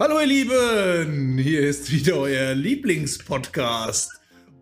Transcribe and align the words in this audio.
Hallo 0.00 0.20
ihr 0.20 0.26
Lieben, 0.26 1.38
hier 1.38 1.62
ist 1.62 1.90
wieder 1.90 2.18
euer 2.18 2.54
Lieblingspodcast. 2.54 4.12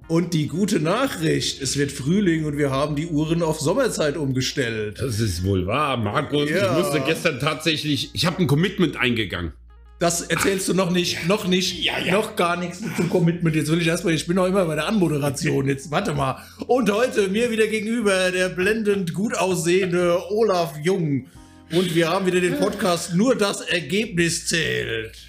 Und 0.09 0.33
die 0.33 0.47
gute 0.47 0.81
Nachricht, 0.81 1.61
es 1.61 1.77
wird 1.77 1.93
Frühling 1.93 2.47
und 2.47 2.57
wir 2.57 2.71
haben 2.71 2.97
die 2.97 3.09
Uhren 3.09 3.43
auf 3.43 3.61
Sommerzeit 3.61 4.17
umgestellt. 4.17 4.99
Das 4.99 5.21
ist 5.21 5.45
wohl 5.45 5.67
wahr, 5.67 5.99
Markus. 5.99 6.49
Ja. 6.49 6.73
Ich 6.73 6.79
musste 6.83 7.03
gestern 7.05 7.39
tatsächlich, 7.39 8.13
ich 8.15 8.25
habe 8.25 8.39
ein 8.39 8.47
Commitment 8.47 8.97
eingegangen. 8.97 9.53
Das 9.99 10.23
erzählst 10.23 10.71
du 10.71 10.75
noch 10.75 10.91
nicht, 10.91 11.29
noch 11.29 11.47
nicht, 11.47 11.85
Ja, 11.85 11.99
ja. 11.99 12.15
noch 12.15 12.35
gar 12.37 12.57
nichts 12.57 12.81
zum 12.97 13.11
Commitment. 13.11 13.55
Jetzt 13.55 13.71
will 13.71 13.83
ich 13.83 13.89
erstmal, 13.89 14.15
ich 14.15 14.27
bin 14.27 14.37
noch 14.37 14.47
immer 14.47 14.65
bei 14.65 14.75
der 14.75 14.87
Anmoderation. 14.87 15.69
Jetzt 15.69 15.91
warte 15.91 16.15
mal. 16.15 16.43
Und 16.67 16.91
heute 16.91 17.29
mir 17.29 17.51
wieder 17.51 17.67
gegenüber 17.67 18.31
der 18.31 18.49
blendend 18.49 19.13
gut 19.13 19.37
aussehende 19.37 20.19
Olaf 20.31 20.79
Jung. 20.83 21.27
Und 21.73 21.95
wir 21.95 22.09
haben 22.09 22.25
wieder 22.25 22.41
den 22.41 22.59
Podcast 22.59 23.15
Nur 23.15 23.35
das 23.35 23.61
Ergebnis 23.61 24.47
zählt. 24.47 25.26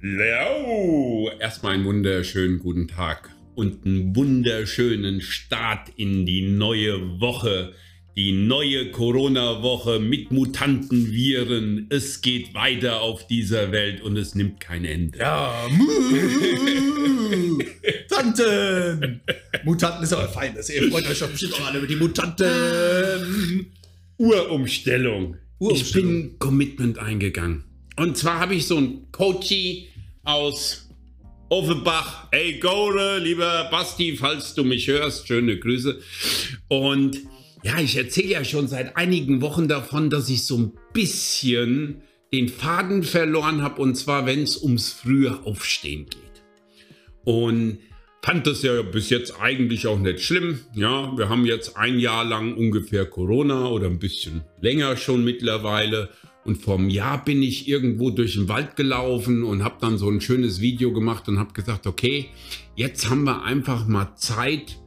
Leo. 0.00 1.30
Erstmal 1.40 1.74
einen 1.74 1.84
wunderschönen 1.84 2.60
guten 2.60 2.86
Tag 2.86 3.30
und 3.56 3.84
einen 3.84 4.14
wunderschönen 4.14 5.20
Start 5.20 5.90
in 5.96 6.24
die 6.24 6.42
neue 6.42 7.20
Woche. 7.20 7.72
Die 8.16 8.32
neue 8.32 8.90
Corona-Woche 8.90 9.98
mit 10.00 10.30
mutanten 10.30 11.12
Viren. 11.12 11.86
Es 11.88 12.20
geht 12.20 12.54
weiter 12.54 13.00
auf 13.00 13.26
dieser 13.26 13.72
Welt 13.72 14.00
und 14.00 14.16
es 14.16 14.34
nimmt 14.34 14.60
kein 14.60 14.84
Ende. 14.84 15.18
Ja, 15.18 15.66
Mutanten. 18.08 19.20
Mutanten 19.64 20.02
ist 20.04 20.12
aber 20.12 20.28
fein. 20.28 20.54
Das 20.54 20.70
ihr 20.70 20.90
freut 20.90 21.08
euch 21.08 21.18
doch 21.18 21.30
bestimmt 21.30 21.54
auch 21.54 21.66
alle 21.66 21.78
über 21.78 21.86
die 21.86 21.96
Mutanten. 21.96 23.66
Urumstellung. 24.16 25.36
Ich 25.60 25.66
Urumstellung. 25.66 26.22
bin 26.22 26.38
Commitment 26.38 26.98
eingegangen. 26.98 27.67
Und 27.98 28.16
zwar 28.16 28.38
habe 28.38 28.54
ich 28.54 28.66
so 28.66 28.76
einen 28.76 29.10
Coachy 29.10 29.88
aus 30.22 30.88
Offenbach. 31.48 32.28
Hey, 32.30 32.60
Gore, 32.60 33.18
lieber 33.18 33.68
Basti, 33.72 34.16
falls 34.16 34.54
du 34.54 34.62
mich 34.62 34.86
hörst, 34.86 35.26
schöne 35.26 35.58
Grüße. 35.58 35.98
Und 36.68 37.18
ja, 37.64 37.80
ich 37.80 37.96
erzähle 37.96 38.28
ja 38.28 38.44
schon 38.44 38.68
seit 38.68 38.96
einigen 38.96 39.40
Wochen 39.40 39.66
davon, 39.66 40.10
dass 40.10 40.28
ich 40.28 40.44
so 40.44 40.58
ein 40.58 40.72
bisschen 40.92 42.02
den 42.32 42.48
Faden 42.48 43.02
verloren 43.02 43.62
habe. 43.62 43.82
Und 43.82 43.96
zwar, 43.96 44.26
wenn 44.26 44.44
es 44.44 44.62
ums 44.62 44.92
frühe 44.92 45.44
Aufstehen 45.44 46.06
geht. 46.06 46.44
Und 47.24 47.78
fand 48.22 48.46
das 48.46 48.62
ja 48.62 48.80
bis 48.82 49.10
jetzt 49.10 49.40
eigentlich 49.40 49.88
auch 49.88 49.98
nicht 49.98 50.20
schlimm. 50.20 50.60
Ja, 50.74 51.16
wir 51.16 51.28
haben 51.28 51.46
jetzt 51.46 51.76
ein 51.76 51.98
Jahr 51.98 52.24
lang 52.24 52.54
ungefähr 52.54 53.06
Corona 53.06 53.66
oder 53.68 53.86
ein 53.86 53.98
bisschen 53.98 54.42
länger 54.60 54.96
schon 54.96 55.24
mittlerweile. 55.24 56.10
Und 56.48 56.62
vor 56.62 56.78
einem 56.78 56.88
Jahr 56.88 57.22
bin 57.26 57.42
ich 57.42 57.68
irgendwo 57.68 58.08
durch 58.08 58.32
den 58.32 58.48
Wald 58.48 58.74
gelaufen 58.74 59.42
und 59.42 59.62
habe 59.62 59.74
dann 59.82 59.98
so 59.98 60.08
ein 60.08 60.22
schönes 60.22 60.62
Video 60.62 60.94
gemacht 60.94 61.28
und 61.28 61.38
habe 61.38 61.52
gesagt, 61.52 61.86
okay, 61.86 62.30
jetzt 62.74 63.10
haben 63.10 63.24
wir 63.24 63.42
einfach 63.42 63.86
mal 63.86 64.14
Zeit, 64.16 64.78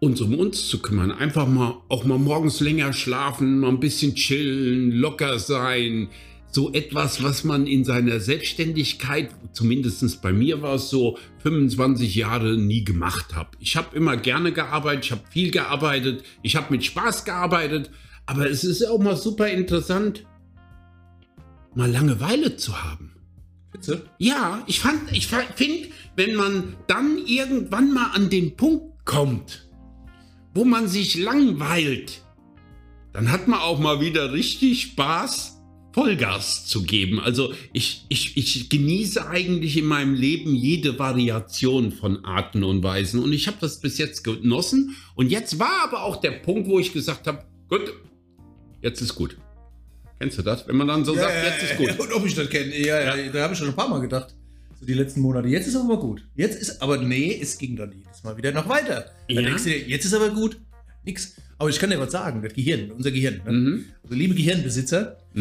uns 0.00 0.20
um 0.20 0.34
uns 0.34 0.66
zu 0.66 0.82
kümmern. 0.82 1.12
Einfach 1.12 1.46
mal 1.46 1.80
auch 1.88 2.04
mal 2.04 2.18
morgens 2.18 2.58
länger 2.58 2.92
schlafen, 2.92 3.60
mal 3.60 3.68
ein 3.68 3.78
bisschen 3.78 4.16
chillen, 4.16 4.90
locker 4.90 5.38
sein. 5.38 6.08
So 6.50 6.72
etwas, 6.72 7.22
was 7.22 7.44
man 7.44 7.68
in 7.68 7.84
seiner 7.84 8.18
Selbstständigkeit, 8.18 9.30
zumindest 9.52 10.22
bei 10.22 10.32
mir 10.32 10.60
war 10.60 10.74
es 10.74 10.90
so, 10.90 11.18
25 11.44 12.16
Jahre 12.16 12.58
nie 12.58 12.82
gemacht 12.82 13.36
habe. 13.36 13.50
Ich 13.60 13.76
habe 13.76 13.94
immer 13.96 14.16
gerne 14.16 14.50
gearbeitet, 14.50 15.04
ich 15.04 15.12
habe 15.12 15.22
viel 15.30 15.52
gearbeitet, 15.52 16.24
ich 16.42 16.56
habe 16.56 16.66
mit 16.72 16.84
Spaß 16.84 17.24
gearbeitet, 17.24 17.92
aber 18.26 18.48
es 18.48 18.64
ist 18.64 18.84
auch 18.84 18.98
mal 18.98 19.16
super 19.16 19.48
interessant, 19.48 20.24
mal 21.74 21.90
Langeweile 21.90 22.56
zu 22.56 22.82
haben. 22.82 23.12
Bitte? 23.72 24.06
Ja, 24.18 24.62
ich 24.66 24.80
fand, 24.80 25.10
ich 25.12 25.28
finde, 25.28 25.88
wenn 26.16 26.34
man 26.34 26.76
dann 26.86 27.18
irgendwann 27.26 27.92
mal 27.92 28.10
an 28.12 28.28
den 28.28 28.56
Punkt 28.56 29.04
kommt, 29.04 29.66
wo 30.54 30.64
man 30.64 30.88
sich 30.88 31.16
langweilt, 31.16 32.22
dann 33.12 33.30
hat 33.30 33.48
man 33.48 33.60
auch 33.60 33.78
mal 33.78 34.00
wieder 34.00 34.32
richtig 34.32 34.82
Spaß, 34.82 35.58
Vollgas 35.92 36.66
zu 36.66 36.84
geben. 36.84 37.20
Also 37.20 37.52
ich, 37.72 38.06
ich, 38.08 38.36
ich 38.36 38.70
genieße 38.70 39.28
eigentlich 39.28 39.76
in 39.76 39.84
meinem 39.84 40.14
Leben 40.14 40.54
jede 40.54 40.98
Variation 40.98 41.92
von 41.92 42.24
Arten 42.24 42.64
und 42.64 42.82
Weisen. 42.82 43.22
Und 43.22 43.32
ich 43.32 43.46
habe 43.46 43.58
das 43.60 43.80
bis 43.80 43.98
jetzt 43.98 44.24
genossen. 44.24 44.96
Und 45.14 45.30
jetzt 45.30 45.58
war 45.58 45.84
aber 45.84 46.04
auch 46.04 46.16
der 46.16 46.30
Punkt, 46.30 46.66
wo 46.66 46.78
ich 46.78 46.94
gesagt 46.94 47.26
habe, 47.26 47.44
gut, 47.68 47.92
jetzt 48.82 49.00
ist 49.00 49.14
gut. 49.14 49.36
Kennst 50.20 50.38
du 50.38 50.42
das? 50.42 50.68
Wenn 50.68 50.76
man 50.76 50.86
dann 50.88 51.04
so 51.04 51.14
sagt, 51.14 51.32
jetzt 51.44 51.70
ist 51.72 51.76
gut. 51.78 51.88
Ja, 51.88 51.94
und 51.96 52.12
ob 52.12 52.26
ich 52.26 52.34
das 52.34 52.48
kenne, 52.48 52.76
ja, 52.78 53.16
ja, 53.16 53.28
da 53.32 53.42
habe 53.42 53.54
ich 53.54 53.58
schon 53.58 53.68
ein 53.68 53.74
paar 53.74 53.88
Mal 53.88 54.00
gedacht. 54.00 54.34
So 54.78 54.86
die 54.86 54.94
letzten 54.94 55.20
Monate. 55.20 55.48
Jetzt 55.48 55.66
ist 55.66 55.74
aber 55.76 55.84
mal 55.84 55.96
gut. 55.98 56.24
Jetzt 56.36 56.60
ist, 56.60 56.80
aber 56.82 56.98
nee, 56.98 57.38
es 57.40 57.58
ging 57.58 57.76
dann 57.76 57.92
jedes 57.92 58.22
Mal 58.22 58.36
wieder 58.36 58.52
noch 58.52 58.68
weiter. 58.68 59.10
Dann 59.28 59.36
Ja. 59.36 59.42
denkst 59.42 59.64
du 59.64 59.70
dir, 59.70 59.78
jetzt 59.78 60.04
ist 60.04 60.14
aber 60.14 60.30
gut. 60.30 60.58
Nix. 61.04 61.34
Aber 61.58 61.70
ich 61.70 61.78
kann 61.78 61.90
dir 61.90 61.98
was 61.98 62.12
sagen, 62.12 62.42
das 62.42 62.52
Gehirn, 62.54 62.90
unser 62.92 63.10
Gehirn. 63.10 63.40
Ne? 63.44 63.52
Mhm. 63.52 63.84
Also 64.02 64.14
liebe 64.14 64.34
Gehirnbesitzer, 64.34 65.16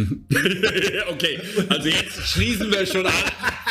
okay, 1.12 1.40
also 1.70 1.88
jetzt 1.90 2.22
schließen 2.28 2.72
wir 2.72 2.86
schon 2.86 3.06
an. 3.06 3.14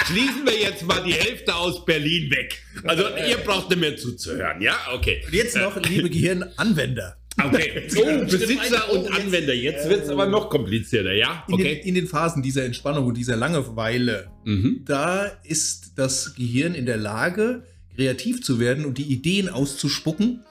Schließen 0.06 0.44
wir 0.44 0.58
jetzt 0.60 0.84
mal 0.84 1.02
die 1.02 1.12
Hälfte 1.14 1.54
aus 1.54 1.84
Berlin 1.84 2.30
weg. 2.30 2.62
Also 2.84 3.04
ihr 3.28 3.38
braucht 3.38 3.70
nicht 3.70 3.78
mehr 3.80 3.96
zuzuhören, 3.96 4.60
ja? 4.60 4.76
Okay. 4.94 5.22
und 5.26 5.32
jetzt 5.34 5.56
noch 5.56 5.80
liebe 5.82 6.10
Gehirnanwender. 6.10 7.16
Okay. 7.46 7.82
Oh, 7.96 8.20
bestimmt 8.24 8.30
Besitzer. 8.30 8.84
Oh, 8.90 8.96
und 8.96 9.04
jetzt- 9.04 9.12
Anwender. 9.20 9.54
Jetzt 9.54 9.88
wird 9.88 10.04
es 10.04 10.08
aber 10.08 10.26
noch 10.26 10.48
komplizierter, 10.50 11.12
ja? 11.12 11.44
In, 11.48 11.56
den, 11.56 11.66
Okay. 11.66 11.80
in 11.84 11.94
den 11.94 12.06
Phasen 12.06 12.42
dieser 12.42 12.64
Entspannung 12.64 13.06
und 13.06 13.16
dieser 13.16 13.36
Langeweile, 13.36 14.28
Mhm. 14.44 14.82
da 14.86 15.24
ist 15.44 15.92
das 15.96 16.34
Gehirn 16.34 16.74
in 16.74 16.86
der 16.86 16.96
Lage, 16.96 17.64
kreativ 17.96 18.42
zu 18.42 18.58
werden 18.60 18.84
und 18.84 18.98
die 18.98 19.04
Ideen 19.12 19.48
auszuspucken, 19.48 20.44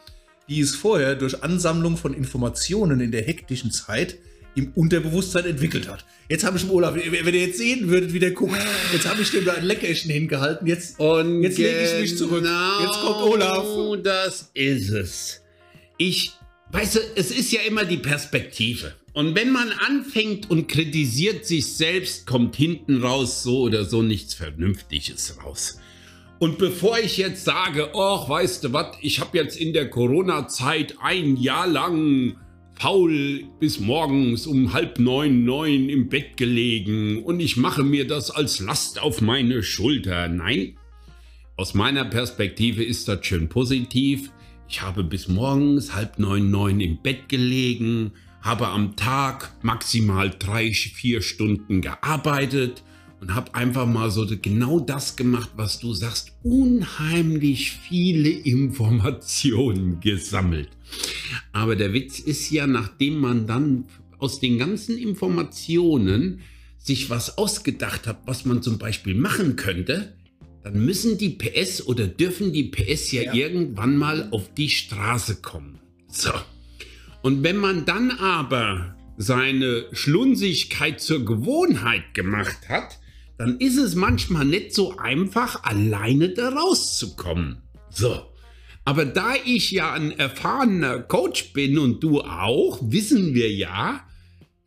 die 0.49 0.59
es 0.61 0.75
vorher 0.75 1.15
durch 1.15 1.43
Ansammlung 1.43 1.97
von 1.97 2.13
Informationen 2.13 2.99
in 3.01 3.11
der 3.11 3.21
hektischen 3.23 3.71
Zeit 3.71 4.17
im 4.55 4.71
Unterbewusstsein 4.73 5.45
entwickelt 5.45 5.87
hat. 5.87 6.05
Jetzt 6.27 6.43
habe 6.43 6.57
ich 6.57 6.63
dem 6.63 6.71
Olaf, 6.71 6.95
wenn 6.95 7.33
ihr 7.33 7.45
jetzt 7.47 7.57
sehen 7.59 7.87
würdet, 7.89 8.13
wie 8.13 8.19
der 8.19 8.31
guckt, 8.31 8.55
jetzt 8.93 9.07
habe 9.07 9.21
ich 9.21 9.31
dem 9.31 9.45
da 9.45 9.53
ein 9.53 9.63
Leckerchen 9.65 10.11
hingehalten, 10.11 10.67
jetzt 10.67 10.99
Und 10.99 11.41
Jetzt 11.43 11.57
lege 11.57 11.79
ich 11.95 12.01
mich 12.01 12.17
zurück. 12.17 12.43
Jetzt 12.43 12.99
kommt 12.99 13.21
Olaf. 13.21 13.63
Genau 13.63 13.95
Das 13.95 14.49
ist 14.53 14.89
es. 14.89 15.41
Ich, 15.97 16.33
weißt 16.71 16.95
du, 16.95 16.99
es 17.15 17.31
ist 17.31 17.51
ja 17.51 17.61
immer 17.61 17.85
die 17.85 17.97
Perspektive. 17.97 18.93
Und 19.13 19.35
wenn 19.35 19.51
man 19.51 19.71
anfängt 19.71 20.49
und 20.49 20.67
kritisiert 20.67 21.45
sich 21.45 21.73
selbst, 21.73 22.25
kommt 22.25 22.55
hinten 22.55 23.01
raus 23.01 23.43
so 23.43 23.61
oder 23.61 23.85
so 23.85 24.01
nichts 24.01 24.33
Vernünftiges 24.33 25.37
raus. 25.43 25.79
Und 26.39 26.57
bevor 26.57 26.97
ich 26.99 27.17
jetzt 27.17 27.43
sage, 27.43 27.89
ach, 27.95 28.29
weißt 28.29 28.63
du 28.63 28.73
was, 28.73 28.95
ich 29.01 29.19
habe 29.19 29.37
jetzt 29.37 29.57
in 29.57 29.73
der 29.73 29.89
Corona-Zeit 29.89 30.95
ein 31.01 31.35
Jahr 31.35 31.67
lang 31.67 32.37
faul 32.79 33.43
bis 33.59 33.81
morgens 33.81 34.47
um 34.47 34.71
halb 34.71 34.99
neun, 34.99 35.43
neun 35.43 35.89
im 35.89 36.07
Bett 36.07 36.37
gelegen 36.37 37.23
und 37.23 37.41
ich 37.41 37.57
mache 37.57 37.83
mir 37.83 38.07
das 38.07 38.31
als 38.31 38.61
Last 38.61 39.01
auf 39.01 39.19
meine 39.19 39.63
Schulter. 39.63 40.29
Nein, 40.29 40.77
aus 41.57 41.73
meiner 41.73 42.05
Perspektive 42.05 42.85
ist 42.85 43.09
das 43.09 43.25
schön 43.25 43.49
positiv. 43.49 44.31
Ich 44.71 44.83
habe 44.83 45.03
bis 45.03 45.27
morgens 45.27 45.95
halb 45.95 46.19
neun, 46.19 46.51
neun 46.51 46.79
im 46.79 47.01
Bett 47.01 47.27
gelegen, 47.27 48.11
habe 48.41 48.67
am 48.67 48.95
Tag 48.95 49.51
maximal 49.63 50.29
drei, 50.29 50.71
vier 50.71 51.23
Stunden 51.23 51.81
gearbeitet 51.81 52.83
und 53.19 53.33
habe 53.33 53.55
einfach 53.55 53.87
mal 53.87 54.11
so 54.11 54.27
genau 54.39 54.79
das 54.79 55.15
gemacht, 55.15 55.49
was 55.55 55.79
du 55.79 55.93
sagst, 55.93 56.33
unheimlich 56.43 57.71
viele 57.71 58.29
Informationen 58.45 60.01
gesammelt. 60.01 60.69
Aber 61.51 61.75
der 61.75 61.91
Witz 61.93 62.19
ist 62.19 62.51
ja, 62.51 62.67
nachdem 62.67 63.19
man 63.19 63.47
dann 63.47 63.85
aus 64.19 64.39
den 64.39 64.59
ganzen 64.59 64.99
Informationen 64.99 66.41
sich 66.77 67.09
was 67.09 67.39
ausgedacht 67.39 68.05
hat, 68.05 68.19
was 68.27 68.45
man 68.45 68.61
zum 68.61 68.77
Beispiel 68.77 69.15
machen 69.15 69.55
könnte, 69.55 70.13
dann 70.71 70.85
müssen 70.85 71.17
die 71.17 71.29
PS 71.29 71.87
oder 71.87 72.05
dürfen 72.05 72.53
die 72.53 72.65
PS 72.65 73.11
ja, 73.11 73.23
Ja. 73.23 73.33
irgendwann 73.33 73.97
mal 73.97 74.27
auf 74.29 74.53
die 74.53 74.69
Straße 74.69 75.37
kommen. 75.37 75.79
So. 76.07 76.29
Und 77.23 77.41
wenn 77.41 77.57
man 77.57 77.85
dann 77.85 78.11
aber 78.11 78.95
seine 79.17 79.85
Schlunsigkeit 79.93 81.01
zur 81.01 81.25
Gewohnheit 81.25 82.13
gemacht 82.13 82.69
hat, 82.69 82.99
dann 83.39 83.57
ist 83.59 83.77
es 83.77 83.95
manchmal 83.95 84.45
nicht 84.45 84.75
so 84.75 84.95
einfach, 84.97 85.63
alleine 85.63 86.29
da 86.29 86.49
rauszukommen. 86.49 87.63
So. 87.89 88.27
Aber 88.85 89.05
da 89.05 89.33
ich 89.43 89.71
ja 89.71 89.93
ein 89.93 90.11
erfahrener 90.11 90.99
Coach 90.99 91.51
bin 91.53 91.79
und 91.79 92.03
du 92.03 92.21
auch, 92.21 92.79
wissen 92.83 93.33
wir 93.33 93.51
ja, 93.51 94.07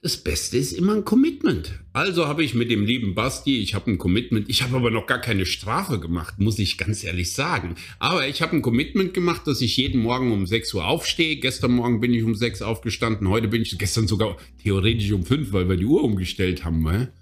das 0.03 0.17
Beste 0.17 0.57
ist 0.57 0.73
immer 0.73 0.95
ein 0.95 1.05
Commitment. 1.05 1.79
Also 1.93 2.27
habe 2.27 2.43
ich 2.43 2.55
mit 2.55 2.73
dem 2.73 2.85
lieben 2.85 3.15
Basti, 3.15 3.61
ich 3.61 3.75
habe 3.75 3.89
ein 3.89 3.99
Commitment. 3.99 4.51
Ich 4.51 4.65
habe 4.65 4.77
aber 4.77 4.91
noch 4.91 5.07
gar 5.07 5.21
keine 5.21 5.47
Strafe 5.47 6.01
gemacht, 6.01 6.41
muss 6.41 6.59
ich 6.59 6.77
ganz 6.77 7.05
ehrlich 7.05 7.33
sagen. 7.33 7.77
Aber 8.01 8.27
ich 8.27 8.43
habe 8.43 8.57
ein 8.57 8.63
Commitment 8.63 9.15
gemacht, 9.15 9.47
dass 9.47 9.61
ich 9.61 9.77
jeden 9.77 10.03
Morgen 10.03 10.33
um 10.33 10.45
6 10.45 10.75
Uhr 10.75 10.87
aufstehe. 10.87 11.37
Gestern 11.37 11.71
Morgen 11.73 12.01
bin 12.01 12.13
ich 12.13 12.25
um 12.25 12.35
6 12.35 12.63
aufgestanden. 12.63 13.29
Heute 13.29 13.47
bin 13.47 13.63
ich 13.63 13.79
gestern 13.79 14.09
sogar 14.09 14.37
theoretisch 14.61 15.13
um 15.13 15.25
5, 15.25 15.53
weil 15.53 15.69
wir 15.69 15.77
die 15.77 15.87
Uhr 15.87 16.03
umgestellt 16.03 16.65
haben. 16.65 16.83
Ne? 16.83 17.13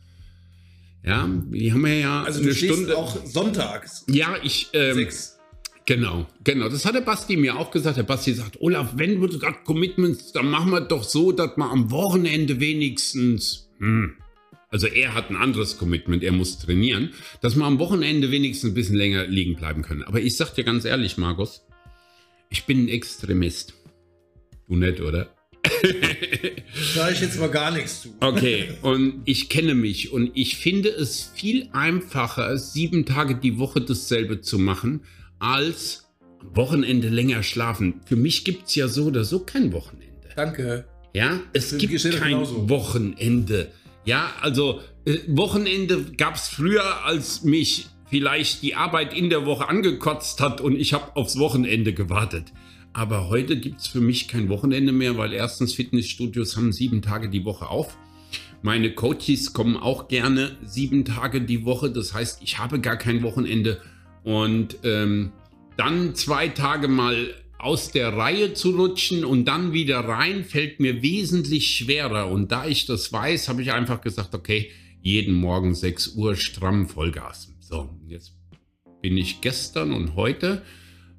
Ja, 1.04 1.28
die 1.50 1.72
haben 1.72 1.84
wir 1.84 1.98
ja 1.98 2.22
Also 2.22 2.40
eine 2.40 2.54
Stunde. 2.54 2.96
auch 2.96 3.26
sonntags. 3.26 4.06
ja, 4.08 4.36
ich. 4.42 4.68
Ähm, 4.72 4.94
Sechs. 4.94 5.36
Genau, 5.90 6.24
genau. 6.44 6.68
Das 6.68 6.84
hat 6.84 6.94
der 6.94 7.00
Basti 7.00 7.36
mir 7.36 7.58
auch 7.58 7.72
gesagt. 7.72 7.96
Der 7.96 8.04
Basti 8.04 8.32
sagt, 8.32 8.60
Olaf, 8.60 8.92
wenn 8.94 9.20
du 9.20 9.26
gerade 9.40 9.56
Commitments, 9.64 10.30
dann 10.30 10.48
machen 10.48 10.70
wir 10.70 10.82
doch 10.82 11.02
so, 11.02 11.32
dass 11.32 11.56
man 11.56 11.68
am 11.68 11.90
Wochenende 11.90 12.60
wenigstens, 12.60 13.72
hm, 13.80 14.12
also 14.68 14.86
er 14.86 15.14
hat 15.14 15.30
ein 15.30 15.36
anderes 15.36 15.78
Commitment, 15.78 16.22
er 16.22 16.30
muss 16.30 16.60
trainieren, 16.60 17.10
dass 17.40 17.56
wir 17.56 17.64
am 17.64 17.80
Wochenende 17.80 18.30
wenigstens 18.30 18.70
ein 18.70 18.74
bisschen 18.74 18.94
länger 18.94 19.26
liegen 19.26 19.56
bleiben 19.56 19.82
können. 19.82 20.04
Aber 20.04 20.20
ich 20.20 20.36
sag 20.36 20.54
dir 20.54 20.62
ganz 20.62 20.84
ehrlich, 20.84 21.18
Markus, 21.18 21.66
ich 22.50 22.66
bin 22.66 22.84
ein 22.84 22.88
Extremist. 22.88 23.74
Du 24.68 24.76
nicht, 24.76 25.00
oder? 25.00 25.34
Da 26.94 27.10
ich 27.10 27.20
jetzt 27.20 27.38
mal 27.40 27.50
gar 27.50 27.72
nichts 27.72 28.02
zu. 28.02 28.14
Okay, 28.20 28.68
und 28.82 29.22
ich 29.24 29.48
kenne 29.48 29.74
mich 29.74 30.12
und 30.12 30.30
ich 30.34 30.56
finde 30.56 30.88
es 30.88 31.32
viel 31.34 31.68
einfacher, 31.72 32.56
sieben 32.58 33.06
Tage 33.06 33.34
die 33.34 33.58
Woche 33.58 33.80
dasselbe 33.80 34.40
zu 34.40 34.58
machen, 34.58 35.02
als 35.40 36.06
am 36.40 36.56
Wochenende 36.56 37.08
länger 37.08 37.42
schlafen. 37.42 38.00
Für 38.06 38.16
mich 38.16 38.44
gibt 38.44 38.68
es 38.68 38.74
ja 38.76 38.86
so 38.86 39.06
oder 39.06 39.24
so 39.24 39.40
kein 39.40 39.72
Wochenende. 39.72 40.28
Danke. 40.36 40.84
Ja, 41.12 41.40
es 41.52 41.76
gibt 41.76 42.00
kein 42.18 42.30
genauso. 42.30 42.68
Wochenende. 42.68 43.72
Ja, 44.04 44.32
also 44.40 44.80
äh, 45.04 45.18
Wochenende 45.26 46.04
gab 46.16 46.36
es 46.36 46.48
früher, 46.48 47.04
als 47.04 47.42
mich 47.42 47.86
vielleicht 48.08 48.62
die 48.62 48.74
Arbeit 48.74 49.14
in 49.14 49.30
der 49.30 49.46
Woche 49.46 49.68
angekotzt 49.68 50.40
hat 50.40 50.60
und 50.60 50.76
ich 50.76 50.92
habe 50.92 51.16
aufs 51.16 51.38
Wochenende 51.38 51.92
gewartet. 51.92 52.52
Aber 52.92 53.28
heute 53.28 53.56
gibt 53.56 53.80
es 53.80 53.86
für 53.86 54.00
mich 54.00 54.28
kein 54.28 54.48
Wochenende 54.48 54.92
mehr, 54.92 55.16
weil 55.16 55.32
erstens 55.32 55.74
Fitnessstudios 55.74 56.56
haben 56.56 56.72
sieben 56.72 57.02
Tage 57.02 57.28
die 57.28 57.44
Woche 57.44 57.68
auf. 57.68 57.96
Meine 58.62 58.92
Coaches 58.92 59.52
kommen 59.52 59.76
auch 59.76 60.08
gerne 60.08 60.56
sieben 60.64 61.04
Tage 61.04 61.40
die 61.40 61.64
Woche. 61.64 61.90
Das 61.90 62.12
heißt, 62.12 62.42
ich 62.42 62.58
habe 62.58 62.80
gar 62.80 62.96
kein 62.96 63.22
Wochenende. 63.22 63.80
Und 64.22 64.78
ähm, 64.84 65.32
dann 65.76 66.14
zwei 66.14 66.48
Tage 66.48 66.88
mal 66.88 67.34
aus 67.58 67.90
der 67.90 68.16
Reihe 68.16 68.54
zu 68.54 68.70
rutschen 68.70 69.24
und 69.24 69.44
dann 69.46 69.72
wieder 69.72 70.00
rein, 70.00 70.44
fällt 70.44 70.80
mir 70.80 71.02
wesentlich 71.02 71.76
schwerer. 71.76 72.30
Und 72.30 72.52
da 72.52 72.66
ich 72.66 72.86
das 72.86 73.12
weiß, 73.12 73.48
habe 73.48 73.62
ich 73.62 73.72
einfach 73.72 74.00
gesagt, 74.00 74.34
okay, 74.34 74.70
jeden 75.02 75.34
Morgen 75.34 75.74
6 75.74 76.14
Uhr 76.14 76.36
stramm 76.36 76.88
Vollgas. 76.88 77.52
So, 77.60 77.90
jetzt 78.06 78.32
bin 79.02 79.16
ich 79.16 79.40
gestern 79.40 79.92
und 79.92 80.16
heute 80.16 80.62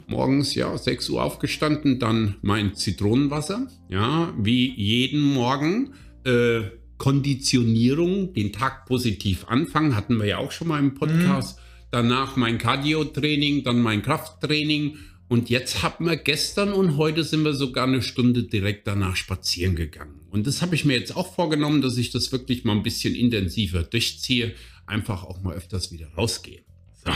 morgens 0.08 0.56
ja 0.56 0.78
6 0.78 1.10
Uhr 1.10 1.24
aufgestanden, 1.24 2.00
dann 2.00 2.36
mein 2.42 2.76
Zitronenwasser, 2.76 3.68
ja, 3.90 4.34
wie 4.38 4.74
jeden 4.76 5.22
Morgen. 5.22 5.94
Äh, 6.24 6.64
Konditionierung, 6.98 8.32
den 8.36 8.54
Tag 8.54 8.86
positiv 8.86 9.46
anfangen, 9.48 9.96
hatten 9.96 10.20
wir 10.20 10.28
ja 10.28 10.38
auch 10.38 10.52
schon 10.52 10.68
mal 10.68 10.78
im 10.78 10.94
Podcast. 10.94 11.58
Danach 11.92 12.38
mein 12.38 12.58
Cardio-Training, 12.58 13.64
dann 13.64 13.82
mein 13.82 14.02
Krafttraining. 14.02 14.98
Und 15.28 15.50
jetzt 15.50 15.84
haben 15.84 16.06
wir 16.06 16.16
gestern 16.16 16.72
und 16.72 16.98
heute 16.98 17.24
sind 17.24 17.44
wir 17.44 17.54
sogar 17.54 17.86
eine 17.86 18.02
Stunde 18.02 18.44
direkt 18.44 18.88
danach 18.88 19.18
spazieren 19.18 19.76
gegangen. 19.76 20.22
Und 20.30 20.48
das 20.48 20.62
habe 20.62 20.76
ich 20.76 20.86
mir 20.86 20.98
jetzt 20.98 21.16
auch 21.16 21.36
vorgenommen, 21.36 21.82
dass 21.82 21.98
ich 21.98 22.12
das 22.12 22.32
wirklich 22.32 22.64
mal 22.64 22.74
ein 22.74 22.84
bisschen 22.84 23.14
intensiver 23.14 23.84
durchziehe. 23.84 24.54
Einfach 24.86 25.24
auch 25.24 25.42
mal 25.42 25.54
öfters 25.54 25.92
wieder 25.92 26.08
rausgehe. 26.18 26.64
So. 27.04 27.12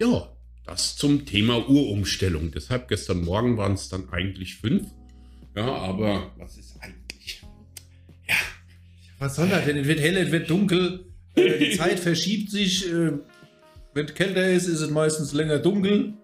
Ja, 0.00 0.32
das 0.64 0.96
zum 0.96 1.26
Thema 1.26 1.68
Uhrumstellung. 1.68 2.52
Deshalb 2.52 2.88
gestern 2.88 3.22
Morgen 3.22 3.58
waren 3.58 3.72
es 3.72 3.90
dann 3.90 4.08
eigentlich 4.10 4.56
fünf. 4.56 4.86
Ja, 5.54 5.66
aber 5.66 6.32
was 6.38 6.56
ist 6.56 6.76
eigentlich? 6.80 7.42
Ja, 8.26 8.36
Was 9.18 9.36
soll 9.36 9.48
das 9.48 9.64
denn? 9.66 9.76
Es 9.76 9.86
wird 9.86 10.00
hell, 10.00 10.16
es 10.16 10.32
wird 10.32 10.48
dunkel. 10.48 11.06
Äh, 11.34 11.58
die 11.58 11.76
Zeit 11.76 12.00
verschiebt 12.00 12.50
sich. 12.50 12.86
Wenn 13.94 14.06
es 14.06 14.14
kälter 14.14 14.48
ist, 14.48 14.66
ist 14.66 14.80
es 14.80 14.90
meistens 14.90 15.32
länger 15.32 15.58
dunkel. 15.58 16.14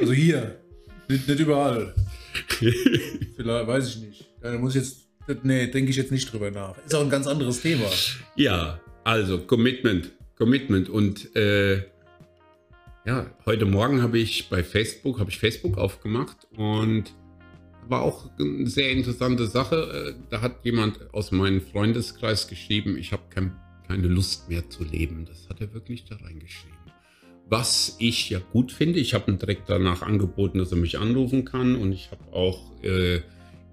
Also 0.00 0.12
hier. 0.12 0.60
Nicht, 1.08 1.26
nicht 1.28 1.40
überall. 1.40 1.94
Vielleicht, 2.58 3.66
weiß 3.66 3.88
ich 3.88 4.00
nicht. 4.02 4.24
Da 4.40 4.52
muss 4.58 4.74
ich 4.74 4.82
jetzt. 4.82 5.08
Nee, 5.42 5.66
denke 5.68 5.90
ich 5.90 5.96
jetzt 5.96 6.10
nicht 6.10 6.30
drüber 6.32 6.50
nach. 6.50 6.74
Ist 6.84 6.94
auch 6.94 7.02
ein 7.02 7.10
ganz 7.10 7.26
anderes 7.26 7.60
Thema. 7.60 7.84
Ja, 8.36 8.80
also 9.04 9.38
Commitment, 9.38 10.10
Commitment 10.36 10.88
und 10.88 11.34
äh, 11.36 11.82
ja, 13.06 13.26
heute 13.46 13.64
Morgen 13.66 14.02
habe 14.02 14.18
ich 14.18 14.48
bei 14.48 14.62
Facebook 14.64 15.18
habe 15.18 15.30
ich 15.30 15.38
Facebook 15.38 15.78
aufgemacht 15.78 16.46
und 16.56 17.14
war 17.88 18.02
auch 18.02 18.30
eine 18.38 18.66
sehr 18.66 18.90
interessante 18.90 19.46
Sache. 19.46 20.14
Äh, 20.18 20.20
Da 20.30 20.40
hat 20.42 20.64
jemand 20.64 21.12
aus 21.14 21.30
meinem 21.30 21.60
Freundeskreis 21.60 22.48
geschrieben, 22.48 22.96
ich 22.98 23.12
habe 23.12 23.22
kein, 23.30 23.56
keine 23.88 24.06
Lust 24.06 24.48
mehr 24.48 24.68
zu 24.68 24.84
leben. 24.84 25.24
Das 25.26 25.48
hat 25.48 25.60
er 25.60 25.72
wirklich 25.74 26.04
da 26.04 26.16
reingeschrieben. 26.16 26.76
Was 27.48 27.96
ich 27.98 28.28
ja 28.28 28.40
gut 28.52 28.70
finde, 28.72 29.00
ich 29.00 29.14
habe 29.14 29.30
ihm 29.30 29.38
direkt 29.38 29.70
danach 29.70 30.02
angeboten, 30.02 30.58
dass 30.58 30.70
er 30.70 30.76
mich 30.76 30.98
anrufen 30.98 31.46
kann 31.46 31.76
und 31.76 31.92
ich 31.92 32.10
habe 32.10 32.32
auch 32.32 32.72
äh, 32.82 33.20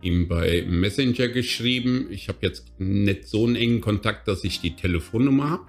ihm 0.01 0.29
bei 0.29 0.63
Messenger 0.67 1.27
geschrieben. 1.27 2.07
Ich 2.09 2.29
habe 2.29 2.38
jetzt 2.41 2.79
nicht 2.79 3.27
so 3.27 3.45
einen 3.45 3.57
engen 3.57 3.81
Kontakt, 3.81 4.29
dass 4.29 4.45
ich 4.45 4.62
die 4.62 4.75
Telefonnummer 4.75 5.50
habe. 5.50 5.65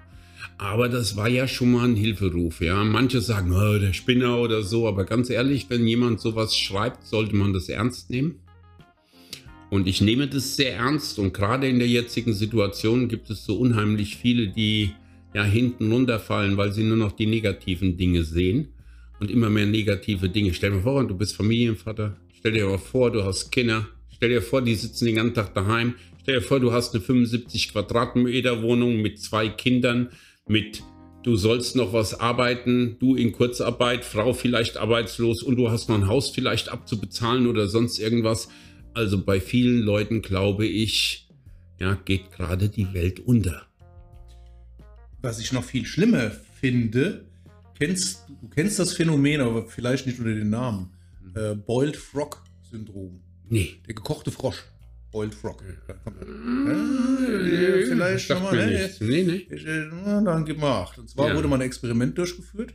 Aber 0.57 0.87
das 0.87 1.17
war 1.17 1.27
ja 1.27 1.47
schon 1.47 1.73
mal 1.73 1.87
ein 1.87 1.95
Hilferuf. 1.95 2.61
Ja, 2.61 2.83
manche 2.83 3.19
sagen, 3.19 3.51
oh, 3.51 3.77
der 3.77 3.93
Spinner 3.93 4.37
oder 4.37 4.63
so. 4.63 4.87
Aber 4.87 5.03
ganz 5.03 5.29
ehrlich, 5.29 5.69
wenn 5.69 5.85
jemand 5.85 6.21
sowas 6.21 6.55
schreibt, 6.55 7.05
sollte 7.05 7.35
man 7.35 7.51
das 7.51 7.67
ernst 7.67 8.09
nehmen. 8.09 8.39
Und 9.69 9.87
ich 9.87 10.01
nehme 10.01 10.27
das 10.27 10.55
sehr 10.55 10.75
ernst. 10.75 11.19
Und 11.19 11.33
gerade 11.33 11.67
in 11.67 11.79
der 11.79 11.87
jetzigen 11.87 12.33
Situation 12.33 13.07
gibt 13.07 13.29
es 13.29 13.45
so 13.45 13.57
unheimlich 13.57 14.15
viele, 14.15 14.47
die 14.47 14.91
ja 15.33 15.43
hinten 15.43 15.91
runterfallen, 15.91 16.57
weil 16.57 16.71
sie 16.71 16.83
nur 16.83 16.97
noch 16.97 17.11
die 17.11 17.27
negativen 17.27 17.97
Dinge 17.97 18.23
sehen 18.23 18.69
und 19.19 19.31
immer 19.31 19.49
mehr 19.49 19.65
negative 19.65 20.29
Dinge. 20.29 20.53
Stell 20.53 20.71
dir 20.71 20.81
vor, 20.81 21.05
du 21.05 21.15
bist 21.15 21.35
Familienvater. 21.35 22.15
Stell 22.33 22.53
dir 22.53 22.67
mal 22.67 22.77
vor, 22.77 23.11
du 23.11 23.23
hast 23.23 23.51
Kinder. 23.51 23.87
Stell 24.15 24.29
dir 24.29 24.41
vor, 24.41 24.61
die 24.61 24.75
sitzen 24.75 25.05
den 25.05 25.15
ganzen 25.15 25.33
Tag 25.33 25.53
daheim. 25.53 25.95
Stell 26.21 26.35
dir 26.35 26.41
vor, 26.41 26.59
du 26.59 26.71
hast 26.71 26.93
eine 26.93 27.03
75 27.03 27.71
Quadratmeter 27.71 28.61
Wohnung 28.61 29.01
mit 29.01 29.19
zwei 29.19 29.49
Kindern, 29.49 30.09
mit 30.47 30.83
du 31.23 31.35
sollst 31.35 31.75
noch 31.75 31.93
was 31.93 32.19
arbeiten, 32.19 32.95
du 32.99 33.15
in 33.15 33.31
Kurzarbeit, 33.31 34.05
Frau 34.05 34.33
vielleicht 34.33 34.77
arbeitslos 34.77 35.43
und 35.43 35.57
du 35.57 35.69
hast 35.69 35.89
noch 35.89 35.95
ein 35.95 36.07
Haus 36.07 36.29
vielleicht 36.29 36.69
abzubezahlen 36.69 37.47
oder 37.47 37.67
sonst 37.67 37.99
irgendwas. 37.99 38.49
Also 38.97 39.23
bei 39.23 39.39
vielen 39.39 39.81
Leuten 39.83 40.23
glaube 40.23 40.65
ich, 40.65 41.29
ja, 41.79 41.93
geht 42.03 42.31
gerade 42.31 42.67
die 42.67 42.91
Welt 42.95 43.19
unter. 43.19 43.67
Was 45.21 45.37
ich 45.39 45.53
noch 45.53 45.63
viel 45.63 45.85
schlimmer 45.85 46.31
finde, 46.59 47.23
kennst, 47.77 48.23
du 48.41 48.47
kennst 48.47 48.79
das 48.79 48.93
Phänomen, 48.93 49.41
aber 49.41 49.67
vielleicht 49.67 50.07
nicht 50.07 50.17
unter 50.17 50.33
den 50.33 50.49
Namen. 50.49 50.89
Äh, 51.35 51.53
Boiled 51.53 51.95
Frog 51.95 52.43
Syndrom. 52.71 53.21
Nee. 53.47 53.75
Der 53.87 53.93
gekochte 53.93 54.31
Frosch. 54.31 54.63
Boiled 55.11 55.35
Frog. 55.35 55.63
Äh, 55.63 55.75
vielleicht 57.85 58.25
schon 58.25 58.41
mal. 58.41 58.55
ne? 58.55 58.89
Nee, 58.99 59.23
nee. 59.23 59.45
Ich, 59.55 59.63
äh, 59.63 59.89
dann 60.25 60.43
gib 60.43 60.57
mal 60.59 60.81
acht. 60.81 60.97
Und 60.97 61.07
zwar 61.07 61.27
Ja. 61.29 61.35
wurde 61.35 61.47
mal 61.47 61.57
ein 61.57 61.61
Experiment 61.61 62.17
durchgeführt. 62.17 62.73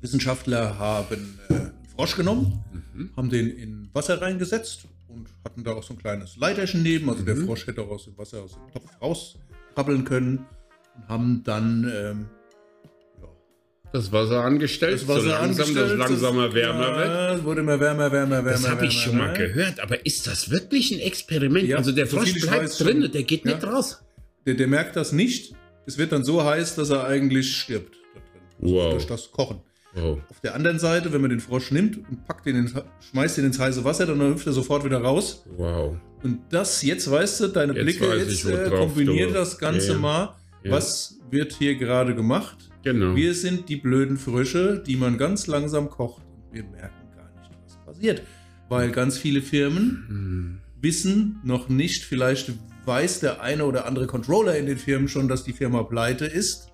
Wissenschaftler 0.00 0.78
haben 0.78 1.38
äh, 1.48 1.54
einen 1.54 1.72
Frosch 1.96 2.14
genommen, 2.14 2.62
Mhm. 2.94 3.10
haben 3.16 3.30
den 3.30 3.48
in 3.50 3.88
Wasser 3.92 4.22
reingesetzt 4.22 4.86
und 5.14 5.28
hatten 5.44 5.64
da 5.64 5.72
auch 5.72 5.82
so 5.82 5.94
ein 5.94 5.98
kleines 5.98 6.36
Leiterchen 6.36 6.82
neben. 6.82 7.08
Also 7.10 7.22
der 7.24 7.34
Mhm. 7.36 7.46
Frosch 7.46 7.66
hätte 7.66 7.82
auch 7.82 7.90
aus 7.90 8.04
dem 8.04 8.16
Wasser 8.18 8.42
aus 8.42 8.52
dem 8.52 8.72
Topf 8.72 8.90
rauskrabbeln 9.00 10.04
können. 10.04 10.46
Und 10.96 11.08
haben 11.08 11.42
dann 11.44 11.84
ähm, 11.94 12.26
ja, 13.20 13.28
Das 13.92 14.12
Wasser 14.12 14.42
angestellt, 14.44 14.94
das 15.00 15.08
Wasser 15.08 15.20
so 15.22 15.28
langsam, 15.28 15.66
angestellt. 15.68 15.90
das 15.90 15.98
langsamer 16.10 16.52
wärmer 16.54 16.88
ja, 16.88 16.96
wird. 17.30 17.38
Es 17.38 17.44
wurde 17.44 17.60
immer 17.60 17.80
wärmer, 17.80 18.12
wärmer, 18.12 18.36
wärmer. 18.44 18.50
Das 18.50 18.68
habe 18.68 18.86
ich 18.86 18.92
wärmer, 18.94 19.04
schon 19.04 19.18
mal 19.18 19.24
wärmer. 19.38 19.38
gehört, 19.54 19.80
aber 19.80 20.04
ist 20.04 20.26
das 20.26 20.50
wirklich 20.50 20.90
ein 20.92 20.98
Experiment? 21.00 21.68
Ja, 21.68 21.78
also 21.78 21.92
der 21.92 22.06
Frosch 22.06 22.32
bleibt 22.40 22.64
weiß 22.64 22.78
drin, 22.78 23.10
der 23.12 23.22
geht 23.22 23.44
nicht 23.44 23.64
raus. 23.64 24.02
Der, 24.46 24.54
der 24.54 24.66
merkt 24.66 24.96
das 24.96 25.12
nicht. 25.12 25.54
Es 25.86 25.98
wird 25.98 26.12
dann 26.12 26.24
so 26.24 26.44
heiß, 26.44 26.74
dass 26.76 26.90
er 26.90 27.04
eigentlich 27.06 27.56
stirbt. 27.56 27.96
Da 28.14 28.20
drin. 28.20 28.72
Wow. 28.74 28.92
Durch 28.92 29.06
das 29.06 29.30
Kochen. 29.30 29.60
Wow. 29.94 30.18
Auf 30.30 30.40
der 30.40 30.54
anderen 30.54 30.78
Seite, 30.78 31.12
wenn 31.12 31.20
man 31.20 31.30
den 31.30 31.40
Frosch 31.40 31.70
nimmt 31.70 31.98
und 31.98 32.24
packt 32.26 32.46
den 32.46 32.56
ins, 32.56 32.74
schmeißt 33.10 33.38
ihn 33.38 33.44
ins 33.44 33.58
heiße 33.58 33.84
Wasser, 33.84 34.06
dann 34.06 34.20
hüpft 34.20 34.46
er 34.46 34.52
sofort 34.52 34.84
wieder 34.84 34.98
raus. 35.02 35.44
Wow. 35.56 35.96
Und 36.22 36.40
das, 36.50 36.82
jetzt 36.82 37.10
weißt 37.10 37.40
du, 37.40 37.48
deine 37.48 37.74
Jetzt 37.74 37.98
Blicke, 37.98 38.16
jetzt 38.16 38.44
äh, 38.46 38.70
kombiniert 38.70 39.34
das 39.34 39.58
Ganze 39.58 39.92
Ja, 39.92 39.98
mal. 39.98 40.34
Ja. 40.62 40.70
Was 40.72 41.18
wird 41.30 41.52
hier 41.52 41.74
gerade 41.76 42.14
gemacht? 42.14 42.70
Genau. 42.84 43.14
Wir 43.14 43.34
sind 43.34 43.68
die 43.68 43.76
blöden 43.76 44.16
Frösche, 44.16 44.82
die 44.86 44.96
man 44.96 45.18
ganz 45.18 45.46
langsam 45.46 45.90
kocht. 45.90 46.22
Und 46.24 46.54
wir 46.54 46.62
merken 46.64 47.10
gar 47.14 47.30
nicht, 47.40 47.50
was 47.64 47.76
passiert. 47.84 48.22
Weil 48.68 48.90
ganz 48.92 49.18
viele 49.18 49.42
Firmen 49.42 50.04
Hm. 50.08 50.58
wissen 50.80 51.40
noch 51.44 51.68
nicht, 51.68 52.04
vielleicht 52.04 52.52
weiß 52.86 53.20
der 53.20 53.42
eine 53.42 53.64
oder 53.66 53.86
andere 53.86 54.06
Controller 54.06 54.56
in 54.56 54.66
den 54.66 54.78
Firmen 54.78 55.08
schon, 55.08 55.28
dass 55.28 55.44
die 55.44 55.52
Firma 55.52 55.82
pleite 55.82 56.24
ist. 56.24 56.68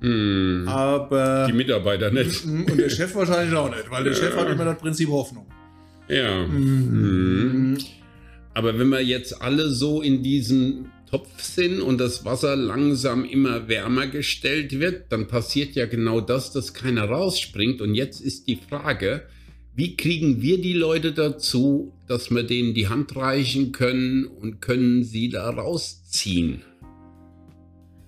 Hm. 0.00 0.64
Aber. 0.66 1.46
Die 1.48 1.54
Mitarbeiter 1.54 2.10
nicht. 2.10 2.44
Und 2.44 2.76
der 2.76 2.90
Chef 2.90 3.14
wahrscheinlich 3.14 3.56
auch 3.56 3.70
nicht, 3.70 3.90
weil 3.90 4.04
der 4.04 4.14
Chef 4.14 4.36
hat 4.36 4.48
immer 4.48 4.64
das 4.64 4.78
Prinzip 4.78 5.08
Hoffnung. 5.08 5.46
Ja. 6.08 6.46
Mhm. 6.46 7.78
Aber 8.54 8.78
wenn 8.78 8.88
wir 8.88 9.02
jetzt 9.02 9.42
alle 9.42 9.68
so 9.70 10.00
in 10.00 10.22
diesem 10.22 10.86
Topf 11.10 11.42
sind 11.42 11.80
und 11.80 11.98
das 11.98 12.24
Wasser 12.24 12.56
langsam 12.56 13.24
immer 13.24 13.68
wärmer 13.68 14.06
gestellt 14.06 14.78
wird, 14.78 15.12
dann 15.12 15.26
passiert 15.28 15.74
ja 15.74 15.86
genau 15.86 16.20
das, 16.20 16.52
dass 16.52 16.74
keiner 16.74 17.04
rausspringt. 17.04 17.80
Und 17.80 17.94
jetzt 17.94 18.20
ist 18.20 18.48
die 18.48 18.56
Frage, 18.56 19.22
wie 19.74 19.96
kriegen 19.96 20.40
wir 20.40 20.60
die 20.60 20.72
Leute 20.72 21.12
dazu, 21.12 21.92
dass 22.08 22.30
wir 22.30 22.44
denen 22.44 22.72
die 22.72 22.88
Hand 22.88 23.14
reichen 23.14 23.72
können 23.72 24.24
und 24.24 24.60
können 24.60 25.04
sie 25.04 25.28
da 25.28 25.50
rausziehen? 25.50 26.62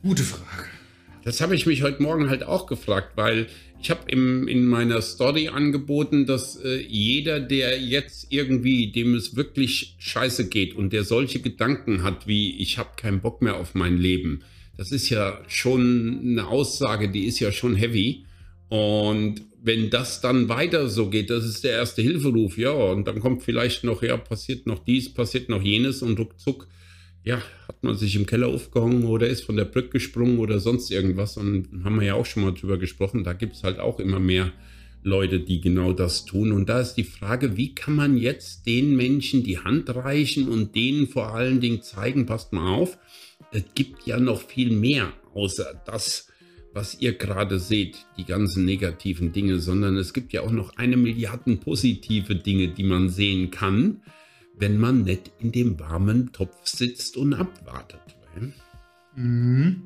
Gute 0.02 0.22
Frage. 0.22 0.77
Das 1.28 1.42
habe 1.42 1.54
ich 1.54 1.66
mich 1.66 1.82
heute 1.82 2.02
Morgen 2.02 2.30
halt 2.30 2.42
auch 2.42 2.66
gefragt, 2.66 3.18
weil 3.18 3.48
ich 3.82 3.90
habe 3.90 4.10
in 4.10 4.64
meiner 4.64 5.02
Story 5.02 5.48
angeboten, 5.48 6.24
dass 6.24 6.56
äh, 6.56 6.80
jeder, 6.80 7.38
der 7.38 7.78
jetzt 7.78 8.28
irgendwie, 8.30 8.92
dem 8.92 9.14
es 9.14 9.36
wirklich 9.36 9.94
scheiße 9.98 10.48
geht 10.48 10.74
und 10.74 10.94
der 10.94 11.04
solche 11.04 11.40
Gedanken 11.40 12.02
hat 12.02 12.26
wie, 12.26 12.58
ich 12.62 12.78
habe 12.78 12.92
keinen 12.96 13.20
Bock 13.20 13.42
mehr 13.42 13.56
auf 13.56 13.74
mein 13.74 13.98
Leben, 13.98 14.40
das 14.78 14.90
ist 14.90 15.10
ja 15.10 15.38
schon 15.48 16.18
eine 16.22 16.46
Aussage, 16.46 17.10
die 17.10 17.26
ist 17.26 17.40
ja 17.40 17.52
schon 17.52 17.76
heavy. 17.76 18.24
Und 18.70 19.42
wenn 19.62 19.90
das 19.90 20.22
dann 20.22 20.48
weiter 20.48 20.88
so 20.88 21.10
geht, 21.10 21.28
das 21.28 21.44
ist 21.44 21.62
der 21.62 21.72
erste 21.72 22.00
Hilferuf, 22.00 22.56
ja, 22.56 22.70
und 22.70 23.06
dann 23.06 23.20
kommt 23.20 23.42
vielleicht 23.42 23.84
noch, 23.84 24.02
ja, 24.02 24.16
passiert 24.16 24.66
noch 24.66 24.78
dies, 24.78 25.12
passiert 25.12 25.50
noch 25.50 25.62
jenes 25.62 26.00
und 26.00 26.18
ruckzuck 26.18 26.68
ja, 27.28 27.42
hat 27.68 27.84
man 27.84 27.94
sich 27.94 28.16
im 28.16 28.24
Keller 28.24 28.48
aufgehangen 28.48 29.04
oder 29.04 29.28
ist 29.28 29.44
von 29.44 29.56
der 29.56 29.66
Brücke 29.66 29.90
gesprungen 29.90 30.38
oder 30.38 30.60
sonst 30.60 30.90
irgendwas. 30.90 31.36
Und 31.36 31.68
haben 31.84 32.00
wir 32.00 32.06
ja 32.06 32.14
auch 32.14 32.24
schon 32.24 32.42
mal 32.42 32.54
drüber 32.54 32.78
gesprochen. 32.78 33.22
Da 33.22 33.34
gibt 33.34 33.54
es 33.54 33.64
halt 33.64 33.78
auch 33.80 34.00
immer 34.00 34.18
mehr 34.18 34.50
Leute, 35.02 35.38
die 35.38 35.60
genau 35.60 35.92
das 35.92 36.24
tun. 36.24 36.52
Und 36.52 36.70
da 36.70 36.80
ist 36.80 36.94
die 36.94 37.04
Frage, 37.04 37.58
wie 37.58 37.74
kann 37.74 37.94
man 37.94 38.16
jetzt 38.16 38.66
den 38.66 38.96
Menschen 38.96 39.44
die 39.44 39.58
Hand 39.58 39.94
reichen 39.94 40.48
und 40.48 40.74
denen 40.74 41.06
vor 41.06 41.34
allen 41.34 41.60
Dingen 41.60 41.82
zeigen, 41.82 42.24
passt 42.24 42.54
mal 42.54 42.74
auf, 42.74 42.96
es 43.52 43.64
gibt 43.74 44.06
ja 44.06 44.18
noch 44.18 44.40
viel 44.40 44.70
mehr 44.70 45.12
außer 45.34 45.82
das, 45.84 46.28
was 46.72 46.98
ihr 46.98 47.12
gerade 47.12 47.58
seht, 47.58 48.06
die 48.16 48.24
ganzen 48.24 48.64
negativen 48.64 49.32
Dinge, 49.32 49.58
sondern 49.58 49.98
es 49.98 50.14
gibt 50.14 50.32
ja 50.32 50.40
auch 50.40 50.50
noch 50.50 50.76
eine 50.78 50.96
Milliarde 50.96 51.56
positive 51.56 52.36
Dinge, 52.36 52.68
die 52.68 52.84
man 52.84 53.10
sehen 53.10 53.50
kann 53.50 54.00
wenn 54.58 54.78
man 54.78 55.04
nicht 55.04 55.30
in 55.38 55.52
dem 55.52 55.78
warmen 55.78 56.32
Topf 56.32 56.66
sitzt 56.66 57.16
und 57.16 57.34
abwartet. 57.34 58.00
Mhm. 59.14 59.84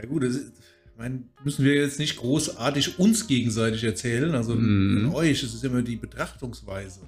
Ja 0.00 0.08
gut, 0.08 0.22
das 0.22 0.36
ist, 0.36 0.52
meine, 0.96 1.22
müssen 1.44 1.64
wir 1.64 1.74
jetzt 1.74 1.98
nicht 1.98 2.16
großartig 2.16 2.98
uns 2.98 3.26
gegenseitig 3.26 3.84
erzählen, 3.84 4.34
also 4.34 4.54
mhm. 4.54 5.14
euch, 5.14 5.42
es 5.42 5.54
ist 5.54 5.64
immer 5.64 5.82
die 5.82 5.96
Betrachtungsweise. 5.96 7.00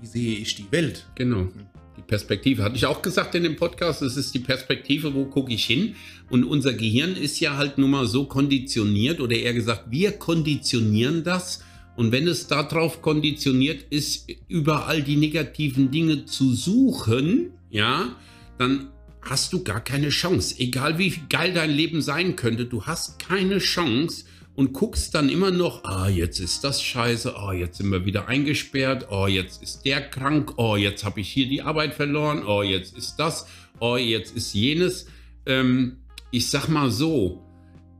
Wie 0.00 0.06
sehe 0.06 0.38
ich 0.38 0.54
die 0.56 0.70
Welt? 0.70 1.06
Genau. 1.14 1.44
Mhm. 1.44 1.66
Die 1.96 2.02
Perspektive. 2.02 2.62
Hatte 2.62 2.76
ich 2.76 2.84
auch 2.84 3.00
gesagt 3.00 3.34
in 3.34 3.44
dem 3.44 3.56
Podcast, 3.56 4.02
es 4.02 4.16
ist 4.16 4.34
die 4.34 4.40
Perspektive, 4.40 5.14
wo 5.14 5.24
gucke 5.24 5.52
ich 5.52 5.64
hin. 5.64 5.94
Und 6.28 6.44
unser 6.44 6.74
Gehirn 6.74 7.16
ist 7.16 7.40
ja 7.40 7.56
halt 7.56 7.78
nun 7.78 7.90
mal 7.90 8.06
so 8.06 8.26
konditioniert, 8.26 9.20
oder 9.20 9.34
eher 9.34 9.54
gesagt, 9.54 9.90
wir 9.90 10.12
konditionieren 10.12 11.24
das, 11.24 11.62
und 11.96 12.12
wenn 12.12 12.28
es 12.28 12.46
darauf 12.46 13.02
konditioniert 13.02 13.86
ist, 13.90 14.28
überall 14.48 15.02
die 15.02 15.16
negativen 15.16 15.90
Dinge 15.90 16.26
zu 16.26 16.54
suchen, 16.54 17.52
ja, 17.70 18.16
dann 18.58 18.88
hast 19.22 19.52
du 19.52 19.64
gar 19.64 19.80
keine 19.80 20.10
Chance. 20.10 20.56
Egal 20.58 20.98
wie 20.98 21.14
geil 21.28 21.52
dein 21.54 21.70
Leben 21.70 22.02
sein 22.02 22.36
könnte, 22.36 22.66
du 22.66 22.84
hast 22.84 23.18
keine 23.18 23.58
Chance 23.58 24.24
und 24.54 24.72
guckst 24.72 25.14
dann 25.14 25.28
immer 25.28 25.50
noch, 25.50 25.84
ah, 25.84 26.08
jetzt 26.08 26.40
ist 26.40 26.64
das 26.64 26.82
scheiße, 26.82 27.34
oh, 27.36 27.52
jetzt 27.52 27.78
sind 27.78 27.90
wir 27.90 28.06
wieder 28.06 28.28
eingesperrt, 28.28 29.08
oh, 29.10 29.26
jetzt 29.26 29.62
ist 29.62 29.82
der 29.84 30.00
krank, 30.00 30.54
oh, 30.56 30.76
jetzt 30.76 31.04
habe 31.04 31.20
ich 31.20 31.28
hier 31.28 31.46
die 31.46 31.62
Arbeit 31.62 31.94
verloren, 31.94 32.44
oh, 32.46 32.62
jetzt 32.62 32.96
ist 32.96 33.16
das, 33.16 33.46
oh, 33.80 33.96
jetzt 33.96 34.34
ist 34.34 34.54
jenes. 34.54 35.06
Ähm, 35.44 35.98
ich 36.30 36.50
sag 36.50 36.68
mal 36.68 36.90
so, 36.90 37.42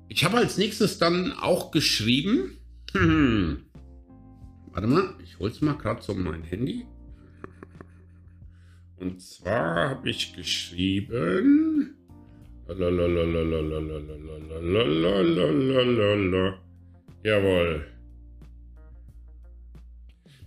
ich 0.08 0.24
habe 0.24 0.38
als 0.38 0.56
nächstes 0.56 0.98
dann 0.98 1.32
auch 1.32 1.70
geschrieben, 1.70 2.58
hm, 2.92 3.65
Warte 4.76 4.88
mal, 4.88 5.14
ich 5.24 5.38
hol's 5.38 5.62
mal 5.62 5.72
gerade 5.72 6.02
so 6.02 6.12
mein 6.12 6.42
Handy. 6.42 6.84
Und 8.98 9.22
zwar 9.22 9.88
habe 9.88 10.10
ich 10.10 10.34
geschrieben. 10.34 11.96
Jawohl. 17.24 17.86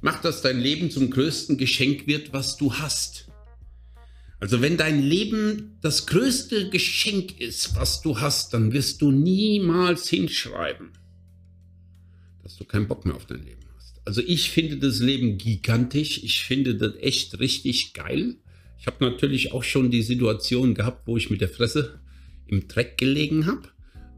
Mach, 0.01 0.21
dass 0.21 0.43
dein 0.43 0.59
Leben 0.59 0.91
zum 0.91 1.09
größten 1.09 1.57
Geschenk 1.57 2.05
wird, 2.05 2.31
was 2.31 2.55
du 2.55 2.71
hast. 2.71 3.31
Also 4.39 4.62
wenn 4.62 4.77
dein 4.77 5.01
Leben 5.01 5.79
das 5.81 6.05
größte 6.05 6.69
Geschenk 6.69 7.41
ist, 7.41 7.75
was 7.75 8.03
du 8.03 8.19
hast, 8.19 8.53
dann 8.53 8.74
wirst 8.74 9.01
du 9.01 9.09
niemals 9.09 10.07
hinschreiben, 10.07 10.91
dass 12.43 12.57
du 12.57 12.65
keinen 12.65 12.88
Bock 12.88 13.07
mehr 13.07 13.15
auf 13.15 13.25
dein 13.25 13.43
Leben. 13.43 13.68
Also 14.09 14.23
ich 14.25 14.49
finde 14.49 14.77
das 14.77 15.01
Leben 15.01 15.37
gigantisch. 15.37 16.23
Ich 16.23 16.43
finde 16.43 16.73
das 16.73 16.95
echt 16.99 17.39
richtig 17.39 17.93
geil. 17.93 18.37
Ich 18.79 18.87
habe 18.87 19.05
natürlich 19.05 19.51
auch 19.51 19.61
schon 19.61 19.91
die 19.91 20.01
Situation 20.01 20.73
gehabt, 20.73 21.05
wo 21.05 21.15
ich 21.15 21.29
mit 21.29 21.41
der 21.41 21.47
Fresse 21.47 21.99
im 22.47 22.67
Dreck 22.67 22.97
gelegen 22.97 23.45
habe. 23.45 23.69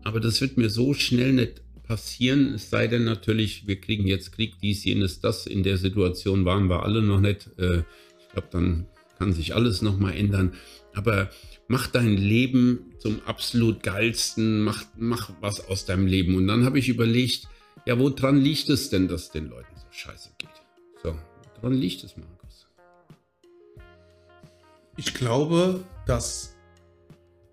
Aber 0.06 0.22
das 0.22 0.40
wird 0.40 0.56
mir 0.56 0.70
so 0.70 0.94
schnell 0.94 1.34
nicht 1.34 1.62
passieren. 1.84 2.54
Es 2.54 2.70
sei 2.70 2.88
denn 2.88 3.04
natürlich, 3.04 3.68
wir 3.68 3.82
kriegen 3.82 4.08
jetzt 4.08 4.32
Krieg, 4.32 4.54
dies, 4.62 4.86
jenes, 4.86 5.20
das. 5.20 5.46
In 5.46 5.62
der 5.62 5.76
Situation 5.76 6.46
waren 6.46 6.70
wir 6.70 6.84
alle 6.84 7.02
noch 7.02 7.20
nicht. 7.20 7.50
Äh, 7.58 7.80
ich 7.80 8.30
glaube, 8.32 8.48
dann 8.50 8.86
kann 9.20 9.34
sich 9.34 9.56
alles 9.56 9.82
nochmal 9.82 10.16
ändern. 10.16 10.54
Aber 10.94 11.30
mach 11.68 11.88
dein 11.88 12.16
Leben 12.16 12.94
zum 13.00 13.20
absolut 13.26 13.84
geilsten. 13.84 14.62
Mach, 14.62 14.86
mach 14.98 15.32
was 15.42 15.60
aus 15.68 15.84
deinem 15.84 16.08
Leben. 16.08 16.36
Und 16.36 16.48
dann 16.48 16.64
habe 16.64 16.80
ich 16.80 16.88
überlegt, 16.88 17.50
ja, 17.86 18.00
woran 18.00 18.40
liegt 18.40 18.70
es 18.70 18.90
denn, 18.90 19.10
dass 19.10 19.32
den 19.32 19.50
Leuten 19.50 19.71
scheiße 20.02 20.30
geht? 20.38 20.50
So, 21.04 21.16
woran 21.62 21.74
liegt 21.74 22.04
es, 22.04 22.16
Markus? 22.18 22.68
Ich 24.98 25.14
glaube, 25.14 25.84
dass 26.06 26.56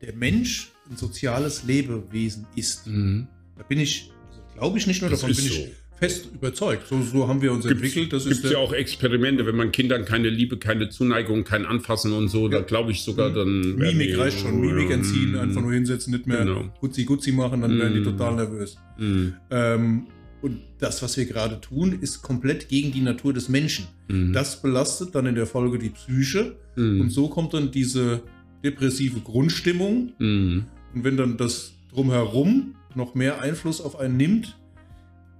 der 0.00 0.14
Mensch 0.14 0.72
ein 0.90 0.96
soziales 0.96 1.64
Lebewesen 1.64 2.46
ist. 2.56 2.86
Mhm. 2.86 3.28
Da 3.56 3.64
bin 3.64 3.78
ich, 3.78 4.10
also 4.28 4.42
glaube 4.54 4.78
ich 4.78 4.86
nicht 4.86 5.02
nur, 5.02 5.10
das 5.10 5.20
davon 5.20 5.36
bin 5.36 5.44
so. 5.44 5.54
ich 5.54 5.72
fest 5.98 6.28
überzeugt. 6.32 6.86
So, 6.88 7.02
so 7.02 7.28
haben 7.28 7.42
wir 7.42 7.52
uns 7.52 7.66
gibt's, 7.66 7.82
entwickelt. 7.82 8.12
Es 8.12 8.24
gibt 8.24 8.52
ja 8.52 8.58
auch 8.58 8.72
Experimente, 8.72 9.44
wenn 9.46 9.56
man 9.56 9.72
Kindern 9.72 10.04
keine 10.04 10.30
Liebe, 10.30 10.56
keine 10.56 10.88
Zuneigung, 10.88 11.44
kein 11.44 11.66
Anfassen 11.66 12.12
und 12.12 12.28
so, 12.28 12.44
ja. 12.48 12.58
da 12.58 12.60
glaube 12.60 12.92
ich 12.92 13.02
sogar 13.02 13.30
dann. 13.30 13.74
Mimik 13.74 14.16
reicht 14.16 14.40
schon, 14.40 14.60
Mimik 14.60 14.90
entziehen, 14.90 15.36
einfach 15.36 15.60
nur 15.60 15.72
hinsetzen, 15.72 16.12
nicht 16.12 16.26
mehr 16.26 16.44
genau. 16.44 16.72
Gutzi 16.80 17.04
Gutzi 17.04 17.32
machen, 17.32 17.60
dann 17.62 17.76
mm. 17.76 17.80
werden 17.80 17.94
die 17.94 18.00
mhm. 18.00 18.04
total 18.04 18.36
nervös. 18.36 18.78
Mm. 18.96 19.28
Ähm, 19.50 20.06
und 20.40 20.60
das, 20.78 21.02
was 21.02 21.16
wir 21.16 21.26
gerade 21.26 21.60
tun, 21.60 21.98
ist 22.00 22.22
komplett 22.22 22.68
gegen 22.68 22.92
die 22.92 23.00
Natur 23.00 23.32
des 23.32 23.48
Menschen. 23.48 23.86
Mhm. 24.08 24.32
Das 24.32 24.62
belastet 24.62 25.14
dann 25.14 25.26
in 25.26 25.34
der 25.34 25.46
Folge 25.46 25.78
die 25.78 25.90
Psyche. 25.90 26.56
Mhm. 26.76 27.00
Und 27.00 27.10
so 27.10 27.28
kommt 27.28 27.54
dann 27.54 27.70
diese 27.72 28.22
depressive 28.62 29.20
Grundstimmung. 29.20 30.12
Mhm. 30.18 30.66
Und 30.94 31.04
wenn 31.04 31.16
dann 31.16 31.36
das 31.36 31.72
drumherum 31.92 32.76
noch 32.94 33.14
mehr 33.14 33.40
Einfluss 33.40 33.80
auf 33.80 33.98
einen 33.98 34.16
nimmt, 34.16 34.56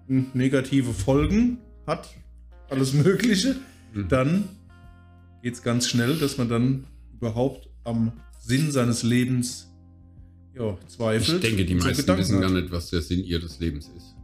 negative 0.09 0.93
Folgen 0.93 1.59
hat, 1.87 2.09
alles 2.71 2.93
Mögliche, 2.93 3.57
mhm. 3.95 4.09
dann 4.09 4.45
geht 5.43 5.55
es 5.55 5.63
ganz 5.63 5.87
schnell, 5.87 6.17
dass 6.17 6.39
man 6.39 6.49
dann 6.49 6.85
überhaupt 7.15 7.69
am 7.85 8.13
Sinn 8.41 8.73
seines 8.73 9.03
Lebens 9.03 9.69
ja, 10.57 10.77
zweifelt. 10.89 11.45
Ich 11.45 11.51
denke, 11.51 11.65
die 11.65 11.75
meisten 11.77 12.17
wissen 12.17 12.41
gar 12.41 12.51
nicht, 12.51 12.71
was 12.71 12.91
der 12.91 13.03
Sinn 13.03 13.23
ihres 13.23 13.61
Lebens 13.61 13.91
ist. 13.97 14.18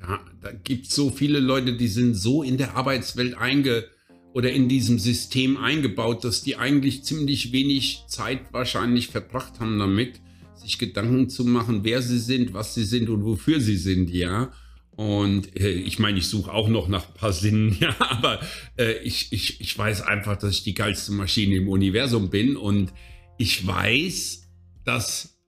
Ja, 0.00 0.20
da 0.40 0.52
gibt 0.52 0.86
es 0.86 0.94
so 0.94 1.10
viele 1.10 1.40
Leute, 1.40 1.76
die 1.76 1.88
sind 1.88 2.14
so 2.14 2.42
in 2.42 2.56
der 2.56 2.76
Arbeitswelt 2.76 3.34
einge 3.34 3.84
oder 4.32 4.52
in 4.52 4.68
diesem 4.68 4.98
System 4.98 5.56
eingebaut, 5.56 6.24
dass 6.24 6.42
die 6.42 6.56
eigentlich 6.56 7.04
ziemlich 7.04 7.52
wenig 7.52 8.04
Zeit 8.08 8.52
wahrscheinlich 8.52 9.08
verbracht 9.08 9.60
haben 9.60 9.78
damit, 9.78 10.20
sich 10.54 10.78
Gedanken 10.78 11.28
zu 11.28 11.44
machen, 11.44 11.80
wer 11.84 12.02
sie 12.02 12.18
sind, 12.18 12.54
was 12.54 12.74
sie 12.74 12.84
sind 12.84 13.08
und 13.08 13.24
wofür 13.24 13.60
sie 13.60 13.76
sind, 13.76 14.10
ja. 14.10 14.52
Und 14.92 15.58
äh, 15.58 15.70
ich 15.70 15.98
meine, 15.98 16.18
ich 16.18 16.26
suche 16.26 16.52
auch 16.52 16.68
noch 16.68 16.88
nach 16.88 17.08
ein 17.08 17.14
paar 17.14 17.32
Sinnen, 17.32 17.76
ja, 17.80 17.94
aber 17.98 18.40
äh, 18.78 18.98
ich, 19.02 19.32
ich, 19.32 19.60
ich 19.60 19.76
weiß 19.76 20.02
einfach, 20.02 20.36
dass 20.36 20.52
ich 20.52 20.62
die 20.62 20.74
geilste 20.74 21.12
Maschine 21.12 21.56
im 21.56 21.68
Universum 21.68 22.30
bin 22.30 22.56
und 22.56 22.92
ich 23.38 23.66
weiß, 23.66 24.42
dass 24.84 25.38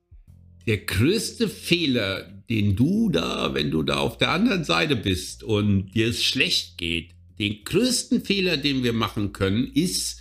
der 0.67 0.79
größte 0.79 1.49
Fehler, 1.49 2.42
den 2.53 2.77
du 2.77 3.09
da, 3.09 3.55
wenn 3.55 3.71
du 3.71 3.83
da 3.83 3.97
auf 3.97 4.19
der 4.19 4.31
anderen 4.31 4.63
Seite 4.63 4.95
bist 4.95 5.43
und 5.43 5.93
dir 5.95 6.09
es 6.09 6.23
schlecht 6.23 6.77
geht, 6.77 7.15
den 7.39 7.65
größten 7.65 8.21
Fehler, 8.23 8.59
den 8.59 8.85
wir 8.85 8.93
machen 8.93 9.33
können, 9.33 9.71
ist, 9.73 10.21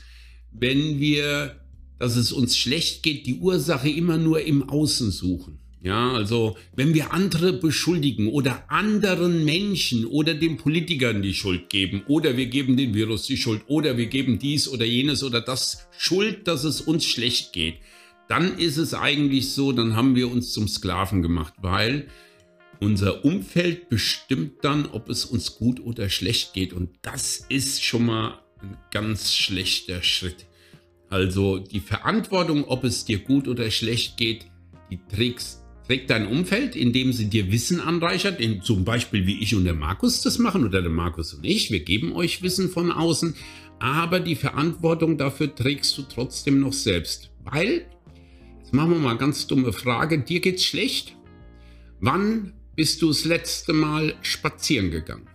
wenn 0.53 1.01
wir, 1.01 1.57
dass 1.99 2.15
es 2.15 2.31
uns 2.31 2.57
schlecht 2.57 3.03
geht, 3.03 3.25
die 3.25 3.35
Ursache 3.35 3.89
immer 3.89 4.15
nur 4.15 4.41
im 4.43 4.69
Außen 4.69 5.11
suchen. 5.11 5.59
Ja, 5.83 6.13
also 6.13 6.55
wenn 6.73 6.93
wir 6.93 7.11
andere 7.11 7.51
beschuldigen 7.51 8.27
oder 8.27 8.63
anderen 8.69 9.43
Menschen 9.43 10.05
oder 10.05 10.33
den 10.33 10.55
Politikern 10.55 11.21
die 11.21 11.33
Schuld 11.33 11.69
geben 11.69 12.03
oder 12.07 12.37
wir 12.37 12.45
geben 12.45 12.77
dem 12.77 12.93
Virus 12.93 13.23
die 13.23 13.35
Schuld 13.35 13.63
oder 13.67 13.97
wir 13.97 14.05
geben 14.05 14.39
dies 14.39 14.69
oder 14.69 14.85
jenes 14.85 15.21
oder 15.21 15.41
das 15.41 15.89
Schuld, 15.97 16.47
dass 16.47 16.63
es 16.63 16.79
uns 16.79 17.03
schlecht 17.03 17.51
geht, 17.51 17.75
dann 18.31 18.57
ist 18.57 18.77
es 18.77 18.93
eigentlich 18.93 19.51
so, 19.51 19.73
dann 19.73 19.97
haben 19.97 20.15
wir 20.15 20.31
uns 20.31 20.53
zum 20.53 20.69
Sklaven 20.69 21.21
gemacht, 21.21 21.53
weil 21.57 22.07
unser 22.79 23.25
Umfeld 23.25 23.89
bestimmt 23.89 24.63
dann, 24.63 24.85
ob 24.85 25.09
es 25.09 25.25
uns 25.25 25.57
gut 25.57 25.81
oder 25.81 26.07
schlecht 26.07 26.53
geht. 26.53 26.71
Und 26.71 26.91
das 27.01 27.45
ist 27.49 27.83
schon 27.83 28.05
mal 28.05 28.39
ein 28.61 28.77
ganz 28.89 29.35
schlechter 29.35 30.01
Schritt. 30.01 30.45
Also 31.09 31.57
die 31.57 31.81
Verantwortung, 31.81 32.63
ob 32.63 32.85
es 32.85 33.03
dir 33.03 33.19
gut 33.19 33.49
oder 33.49 33.69
schlecht 33.69 34.15
geht, 34.15 34.45
die 34.89 34.99
trägst, 35.13 35.65
trägt 35.85 36.09
dein 36.09 36.25
Umfeld, 36.25 36.77
indem 36.77 37.11
sie 37.11 37.29
dir 37.29 37.51
Wissen 37.51 37.81
anreichert, 37.81 38.39
in, 38.39 38.61
zum 38.61 38.85
Beispiel 38.85 39.27
wie 39.27 39.41
ich 39.41 39.53
und 39.55 39.65
der 39.65 39.73
Markus 39.73 40.21
das 40.21 40.39
machen 40.39 40.63
oder 40.63 40.81
der 40.81 40.89
Markus 40.89 41.33
und 41.33 41.45
ich. 41.45 41.69
Wir 41.69 41.81
geben 41.81 42.13
euch 42.13 42.41
Wissen 42.41 42.69
von 42.69 42.93
außen, 42.93 43.35
aber 43.79 44.21
die 44.21 44.35
Verantwortung 44.35 45.17
dafür 45.17 45.53
trägst 45.53 45.97
du 45.97 46.03
trotzdem 46.03 46.61
noch 46.61 46.71
selbst. 46.71 47.31
Weil, 47.43 47.87
jetzt 48.71 48.77
machen 48.77 48.91
wir 48.91 48.99
mal 48.99 49.17
ganz 49.17 49.47
dumme 49.47 49.73
Frage, 49.73 50.19
dir 50.19 50.39
geht's 50.39 50.63
schlecht? 50.63 51.17
Wann 51.99 52.53
bist 52.77 53.01
du 53.01 53.09
das 53.09 53.25
letzte 53.25 53.73
Mal 53.73 54.15
spazieren 54.21 54.91
gegangen? 54.91 55.27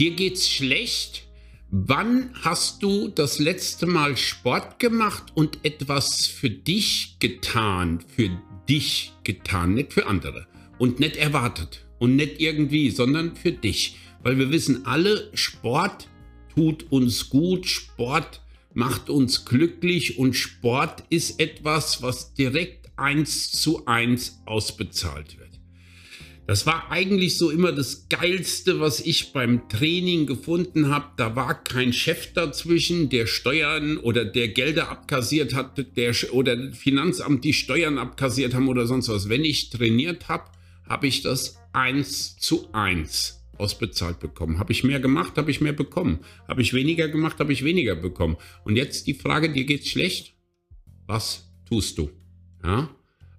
Dir 0.00 0.10
geht's 0.16 0.50
schlecht? 0.50 1.28
Wann 1.70 2.30
hast 2.42 2.82
du 2.82 3.06
das 3.06 3.38
letzte 3.38 3.86
Mal 3.86 4.16
Sport 4.16 4.80
gemacht 4.80 5.26
und 5.36 5.64
etwas 5.64 6.26
für 6.26 6.50
dich 6.50 7.18
getan? 7.20 8.00
Für 8.00 8.30
dich 8.68 9.12
getan, 9.22 9.74
nicht 9.74 9.92
für 9.92 10.08
andere. 10.08 10.48
Und 10.78 10.98
nicht 10.98 11.16
erwartet. 11.16 11.86
Und 12.00 12.16
nicht 12.16 12.40
irgendwie, 12.40 12.90
sondern 12.90 13.36
für 13.36 13.52
dich. 13.52 13.96
Weil 14.24 14.38
wir 14.38 14.50
wissen 14.50 14.86
alle, 14.86 15.30
Sport 15.34 16.08
tut 16.52 16.90
uns 16.90 17.30
gut, 17.30 17.66
Sport 17.66 18.42
macht 18.74 19.10
uns 19.10 19.44
glücklich 19.44 20.18
und 20.18 20.34
Sport 20.34 21.04
ist 21.10 21.40
etwas, 21.40 22.02
was 22.02 22.34
direkt 22.34 22.90
eins 22.96 23.50
zu 23.50 23.86
eins 23.86 24.40
ausbezahlt 24.46 25.38
wird. 25.38 25.48
Das 26.46 26.64
war 26.64 26.90
eigentlich 26.90 27.36
so 27.36 27.50
immer 27.50 27.72
das 27.72 28.08
Geilste, 28.08 28.80
was 28.80 29.00
ich 29.00 29.34
beim 29.34 29.68
Training 29.68 30.24
gefunden 30.24 30.88
habe. 30.88 31.04
Da 31.18 31.36
war 31.36 31.62
kein 31.62 31.92
Chef 31.92 32.32
dazwischen, 32.32 33.10
der 33.10 33.26
Steuern 33.26 33.98
oder 33.98 34.24
der 34.24 34.48
Gelder 34.48 34.88
abkassiert 34.88 35.52
hat, 35.52 35.84
der 35.96 36.14
oder 36.32 36.72
Finanzamt 36.72 37.44
die 37.44 37.52
Steuern 37.52 37.98
abkassiert 37.98 38.54
haben 38.54 38.68
oder 38.68 38.86
sonst 38.86 39.10
was. 39.10 39.28
Wenn 39.28 39.44
ich 39.44 39.68
trainiert 39.68 40.28
habe, 40.28 40.44
habe 40.88 41.06
ich 41.06 41.20
das 41.20 41.58
eins 41.74 42.38
zu 42.38 42.72
eins 42.72 43.37
ausbezahlt 43.58 44.20
bekommen. 44.20 44.58
Habe 44.58 44.72
ich 44.72 44.84
mehr 44.84 45.00
gemacht, 45.00 45.36
habe 45.36 45.50
ich 45.50 45.60
mehr 45.60 45.72
bekommen. 45.72 46.20
Habe 46.46 46.62
ich 46.62 46.72
weniger 46.72 47.08
gemacht, 47.08 47.38
habe 47.38 47.52
ich 47.52 47.64
weniger 47.64 47.96
bekommen. 47.96 48.36
Und 48.64 48.76
jetzt 48.76 49.06
die 49.06 49.14
Frage, 49.14 49.50
dir 49.52 49.64
geht's 49.64 49.88
schlecht? 49.88 50.34
Was 51.06 51.50
tust 51.68 51.98
du? 51.98 52.10
Ja? 52.64 52.90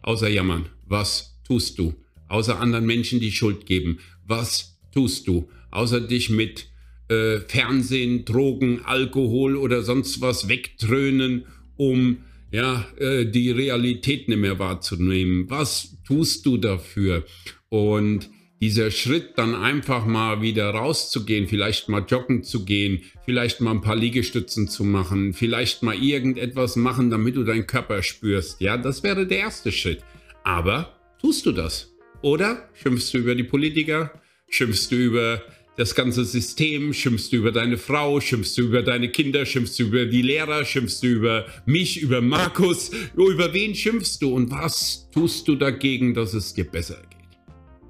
Außer 0.01 0.29
jammern. 0.29 0.67
Was 0.85 1.39
tust 1.43 1.79
du? 1.79 1.93
außer 2.29 2.59
anderen 2.59 2.85
Menschen 2.85 3.19
die 3.19 3.31
Schuld 3.31 3.65
geben. 3.65 3.99
Was 4.25 4.79
tust 4.93 5.27
du, 5.27 5.49
außer 5.71 5.99
dich 5.99 6.29
mit 6.29 6.67
äh, 7.09 7.39
Fernsehen, 7.41 8.23
Drogen, 8.23 8.81
Alkohol 8.85 9.57
oder 9.57 9.81
sonst 9.81 10.21
was 10.21 10.47
wegtrönen, 10.47 11.45
um 11.75 12.19
ja, 12.51 12.87
äh, 12.97 13.25
die 13.25 13.51
Realität 13.51 14.29
nicht 14.29 14.39
mehr 14.39 14.59
wahrzunehmen? 14.59 15.49
Was 15.49 15.97
tust 16.05 16.45
du 16.45 16.57
dafür? 16.57 17.25
Und 17.69 18.29
dieser 18.61 18.91
Schritt 18.91 19.37
dann 19.37 19.55
einfach 19.55 20.05
mal 20.05 20.41
wieder 20.41 20.69
rauszugehen, 20.69 21.47
vielleicht 21.47 21.87
mal 21.87 22.03
joggen 22.07 22.43
zu 22.43 22.65
gehen, 22.65 23.01
vielleicht 23.25 23.61
mal 23.61 23.71
ein 23.71 23.81
paar 23.81 23.95
Liegestützen 23.95 24.67
zu 24.67 24.83
machen, 24.83 25.33
vielleicht 25.33 25.81
mal 25.81 25.95
irgendetwas 25.95 26.75
machen, 26.75 27.09
damit 27.09 27.35
du 27.35 27.43
deinen 27.43 27.67
Körper 27.67 28.03
spürst. 28.03 28.59
Ja, 28.59 28.77
das 28.77 29.03
wäre 29.03 29.25
der 29.25 29.39
erste 29.39 29.71
Schritt. 29.71 30.03
Aber 30.43 30.99
tust 31.21 31.45
du 31.45 31.51
das? 31.51 31.93
Oder 32.21 32.69
schimpfst 32.73 33.13
du 33.13 33.19
über 33.19 33.35
die 33.35 33.43
Politiker? 33.43 34.11
Schimpfst 34.49 34.91
du 34.91 34.95
über 34.95 35.41
das 35.77 35.95
ganze 35.95 36.25
System? 36.25 36.91
Schimpfst 36.91 37.31
du 37.31 37.37
über 37.37 37.53
deine 37.53 37.77
Frau? 37.77 38.19
Schimpfst 38.19 38.57
du 38.57 38.63
über 38.63 38.81
deine 38.81 39.09
Kinder? 39.09 39.45
Schimpfst 39.45 39.79
du 39.79 39.83
über 39.83 40.05
die 40.05 40.21
Lehrer? 40.21 40.65
Schimpfst 40.65 41.01
du 41.01 41.07
über 41.07 41.45
mich, 41.65 42.01
über 42.01 42.19
Markus? 42.19 42.91
Über 43.15 43.53
wen 43.53 43.73
schimpfst 43.73 44.17
du? 44.19 44.35
Und 44.35 44.51
was 44.51 45.09
tust 45.13 45.47
du 45.47 45.55
dagegen, 45.55 46.13
dass 46.13 46.33
es 46.33 46.53
dir 46.53 46.65
besser? 46.65 47.01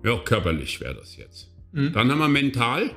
Ja, 0.04 0.18
körperlich 0.18 0.80
wäre 0.80 0.96
das 0.96 1.18
jetzt. 1.18 1.52
Mhm. 1.72 1.94
Dann 1.94 2.12
haben 2.12 2.20
wir 2.20 2.28
mental. 2.30 2.92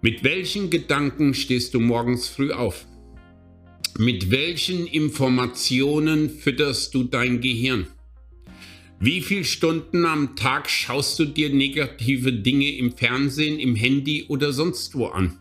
Mit 0.00 0.24
welchen 0.24 0.70
Gedanken 0.70 1.34
stehst 1.34 1.74
du 1.74 1.80
morgens 1.80 2.28
früh 2.28 2.52
auf? 2.52 2.86
Mit 3.98 4.30
welchen 4.30 4.86
Informationen 4.86 6.30
fütterst 6.30 6.94
du 6.94 7.04
dein 7.04 7.40
Gehirn? 7.40 7.88
Wie 9.00 9.20
viele 9.20 9.44
Stunden 9.44 10.06
am 10.06 10.34
Tag 10.36 10.68
schaust 10.70 11.18
du 11.18 11.24
dir 11.24 11.50
negative 11.50 12.32
Dinge 12.32 12.70
im 12.76 12.92
Fernsehen, 12.92 13.58
im 13.58 13.76
Handy 13.76 14.24
oder 14.28 14.52
sonst 14.52 14.94
wo 14.94 15.06
an? 15.06 15.38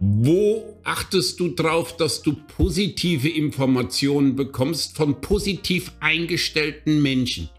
Wo 0.00 0.80
achtest 0.84 1.40
du 1.40 1.48
darauf, 1.48 1.96
dass 1.96 2.22
du 2.22 2.34
positive 2.56 3.28
Informationen 3.28 4.36
bekommst 4.36 4.96
von 4.96 5.20
positiv 5.20 5.92
eingestellten 6.00 7.02
Menschen? 7.02 7.50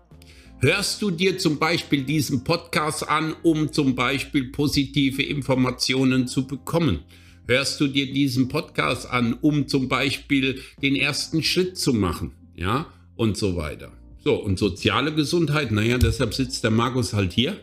Hörst 0.61 1.01
du 1.01 1.09
dir 1.09 1.37
zum 1.37 1.57
Beispiel 1.57 2.03
diesen 2.03 2.43
Podcast 2.43 3.07
an, 3.07 3.33
um 3.43 3.71
zum 3.71 3.95
Beispiel 3.95 4.51
positive 4.51 5.23
Informationen 5.23 6.27
zu 6.27 6.45
bekommen? 6.47 6.99
Hörst 7.47 7.79
du 7.79 7.87
dir 7.87 8.11
diesen 8.11 8.49
Podcast 8.49 9.09
an, 9.09 9.37
um 9.39 9.69
zum 9.69 9.87
Beispiel 9.87 10.59
den 10.81 10.97
ersten 10.97 11.43
Schritt 11.43 11.77
zu 11.77 11.93
machen? 11.93 12.33
Ja, 12.57 12.87
und 13.15 13.37
so 13.37 13.55
weiter. 13.55 13.93
So, 14.21 14.35
und 14.35 14.59
soziale 14.59 15.15
Gesundheit, 15.15 15.71
naja, 15.71 15.97
deshalb 15.97 16.33
sitzt 16.33 16.65
der 16.65 16.71
Markus 16.71 17.13
halt 17.13 17.31
hier. 17.31 17.55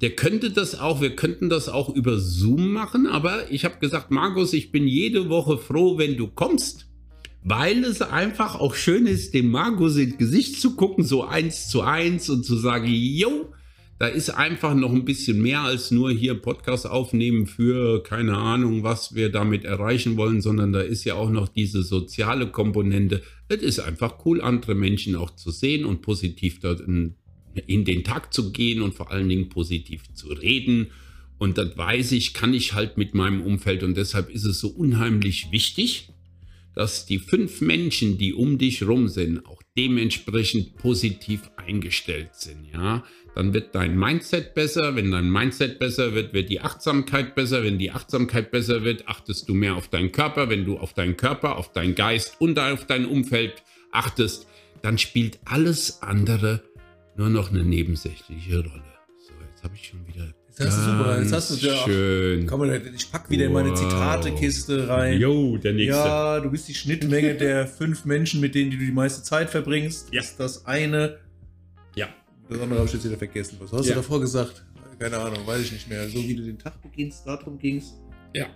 Der 0.00 0.10
könnte 0.10 0.52
das 0.52 0.78
auch, 0.78 1.00
wir 1.00 1.16
könnten 1.16 1.48
das 1.48 1.68
auch 1.68 1.88
über 1.88 2.20
Zoom 2.20 2.70
machen, 2.70 3.08
aber 3.08 3.50
ich 3.50 3.64
habe 3.64 3.80
gesagt, 3.80 4.12
Markus, 4.12 4.52
ich 4.52 4.70
bin 4.70 4.86
jede 4.86 5.28
Woche 5.28 5.58
froh, 5.58 5.98
wenn 5.98 6.16
du 6.16 6.28
kommst, 6.28 6.86
weil 7.42 7.84
es 7.84 8.02
einfach 8.02 8.56
auch 8.56 8.74
schön 8.74 9.06
ist, 9.06 9.34
dem 9.34 9.50
Markus 9.50 9.96
ins 9.96 10.18
Gesicht 10.18 10.60
zu 10.60 10.76
gucken, 10.76 11.04
so 11.04 11.24
eins 11.24 11.68
zu 11.68 11.82
eins 11.82 12.28
und 12.28 12.44
zu 12.44 12.56
sagen, 12.56 12.88
yo, 12.88 13.52
da 13.98 14.06
ist 14.06 14.30
einfach 14.30 14.74
noch 14.74 14.92
ein 14.92 15.04
bisschen 15.04 15.42
mehr 15.42 15.60
als 15.60 15.90
nur 15.90 16.10
hier 16.10 16.34
Podcast 16.34 16.88
aufnehmen 16.88 17.46
für 17.46 18.02
keine 18.02 18.36
Ahnung, 18.36 18.82
was 18.82 19.14
wir 19.14 19.30
damit 19.30 19.64
erreichen 19.64 20.16
wollen, 20.16 20.40
sondern 20.40 20.72
da 20.72 20.80
ist 20.80 21.04
ja 21.04 21.14
auch 21.14 21.30
noch 21.30 21.48
diese 21.48 21.82
soziale 21.82 22.46
Komponente. 22.46 23.22
Es 23.48 23.62
ist 23.62 23.78
einfach 23.78 24.24
cool, 24.24 24.40
andere 24.40 24.74
Menschen 24.74 25.16
auch 25.16 25.34
zu 25.36 25.50
sehen 25.50 25.84
und 25.84 26.00
positiv 26.00 26.60
in, 26.64 27.16
in 27.66 27.84
den 27.84 28.02
Tag 28.02 28.32
zu 28.32 28.52
gehen 28.52 28.80
und 28.80 28.94
vor 28.94 29.10
allen 29.10 29.28
Dingen 29.28 29.50
positiv 29.50 30.02
zu 30.14 30.28
reden. 30.28 30.88
Und 31.36 31.58
das 31.58 31.76
weiß 31.76 32.12
ich, 32.12 32.32
kann 32.32 32.54
ich 32.54 32.72
halt 32.72 32.96
mit 32.96 33.14
meinem 33.14 33.42
Umfeld 33.42 33.82
und 33.82 33.96
deshalb 33.96 34.30
ist 34.30 34.44
es 34.44 34.60
so 34.60 34.68
unheimlich 34.68 35.52
wichtig, 35.52 36.08
dass 36.74 37.06
die 37.06 37.18
fünf 37.18 37.60
Menschen, 37.60 38.18
die 38.18 38.32
um 38.32 38.58
dich 38.58 38.86
rum 38.86 39.08
sind, 39.08 39.44
auch 39.46 39.62
dementsprechend 39.76 40.76
positiv 40.76 41.50
eingestellt 41.56 42.34
sind, 42.34 42.66
ja 42.72 43.04
dann 43.34 43.54
wird 43.54 43.74
dein 43.74 43.98
Mindset 43.98 44.54
besser. 44.54 44.96
Wenn 44.96 45.10
dein 45.10 45.30
Mindset 45.30 45.78
besser 45.78 46.14
wird, 46.14 46.32
wird 46.32 46.50
die 46.50 46.60
Achtsamkeit 46.60 47.34
besser. 47.34 47.62
Wenn 47.62 47.78
die 47.78 47.90
Achtsamkeit 47.90 48.50
besser 48.50 48.84
wird, 48.84 49.08
achtest 49.08 49.48
du 49.48 49.54
mehr 49.54 49.76
auf 49.76 49.88
deinen 49.88 50.12
Körper. 50.12 50.50
Wenn 50.50 50.64
du 50.64 50.78
auf 50.78 50.94
deinen 50.94 51.16
Körper, 51.16 51.56
auf 51.56 51.72
deinen 51.72 51.94
Geist 51.94 52.40
und 52.40 52.58
auf 52.58 52.86
dein 52.86 53.06
Umfeld 53.06 53.62
achtest, 53.92 54.46
dann 54.82 54.98
spielt 54.98 55.38
alles 55.44 56.02
andere 56.02 56.62
nur 57.16 57.28
noch 57.28 57.50
eine 57.50 57.64
nebensächliche 57.64 58.58
Rolle. 58.58 58.98
So, 59.18 59.32
jetzt 59.48 59.62
habe 59.62 59.74
ich 59.74 59.86
schon 59.86 60.06
wieder. 60.06 60.39
Das 60.60 60.76
ist 60.76 60.84
super. 60.84 61.18
Jetzt 61.20 61.32
hast 61.32 61.50
du 61.50 61.66
ja. 61.66 61.76
Schön. 61.84 62.46
Komm, 62.46 62.70
ich 62.94 63.10
pack 63.10 63.30
wieder 63.30 63.44
wow. 63.44 63.48
in 63.48 63.52
meine 63.66 63.74
Zitatekiste 63.74 64.88
rein. 64.88 65.18
Jo, 65.18 65.56
der 65.56 65.72
nächste. 65.72 65.96
Ja, 65.96 66.38
du 66.40 66.50
bist 66.50 66.68
die 66.68 66.74
Schnittmenge 66.74 67.34
der 67.34 67.66
fünf 67.78 68.04
Menschen, 68.04 68.40
mit 68.40 68.54
denen 68.54 68.70
du 68.70 68.76
die 68.76 68.92
meiste 68.92 69.22
Zeit 69.22 69.48
verbringst. 69.48 70.12
Ja. 70.12 70.20
Ist 70.20 70.38
das 70.38 70.66
eine. 70.66 71.16
Ja. 71.94 72.08
Das 72.50 72.60
andere 72.60 72.80
habe 72.80 72.88
ich 72.88 72.94
jetzt 72.94 73.04
wieder 73.06 73.16
vergessen. 73.16 73.56
Was 73.58 73.72
hast 73.72 73.86
ja. 73.86 73.94
du 73.94 74.00
davor 74.00 74.20
gesagt? 74.20 74.62
Keine 74.98 75.16
Ahnung, 75.16 75.46
weiß 75.46 75.62
ich 75.62 75.72
nicht 75.72 75.88
mehr. 75.88 76.06
So 76.10 76.18
wie 76.18 76.34
du 76.34 76.42
den 76.42 76.58
Tag 76.58 76.82
beginnst, 76.82 77.26
darum 77.26 77.58
ging 77.58 77.78
es. 77.78 77.94
Ja. 78.36 78.46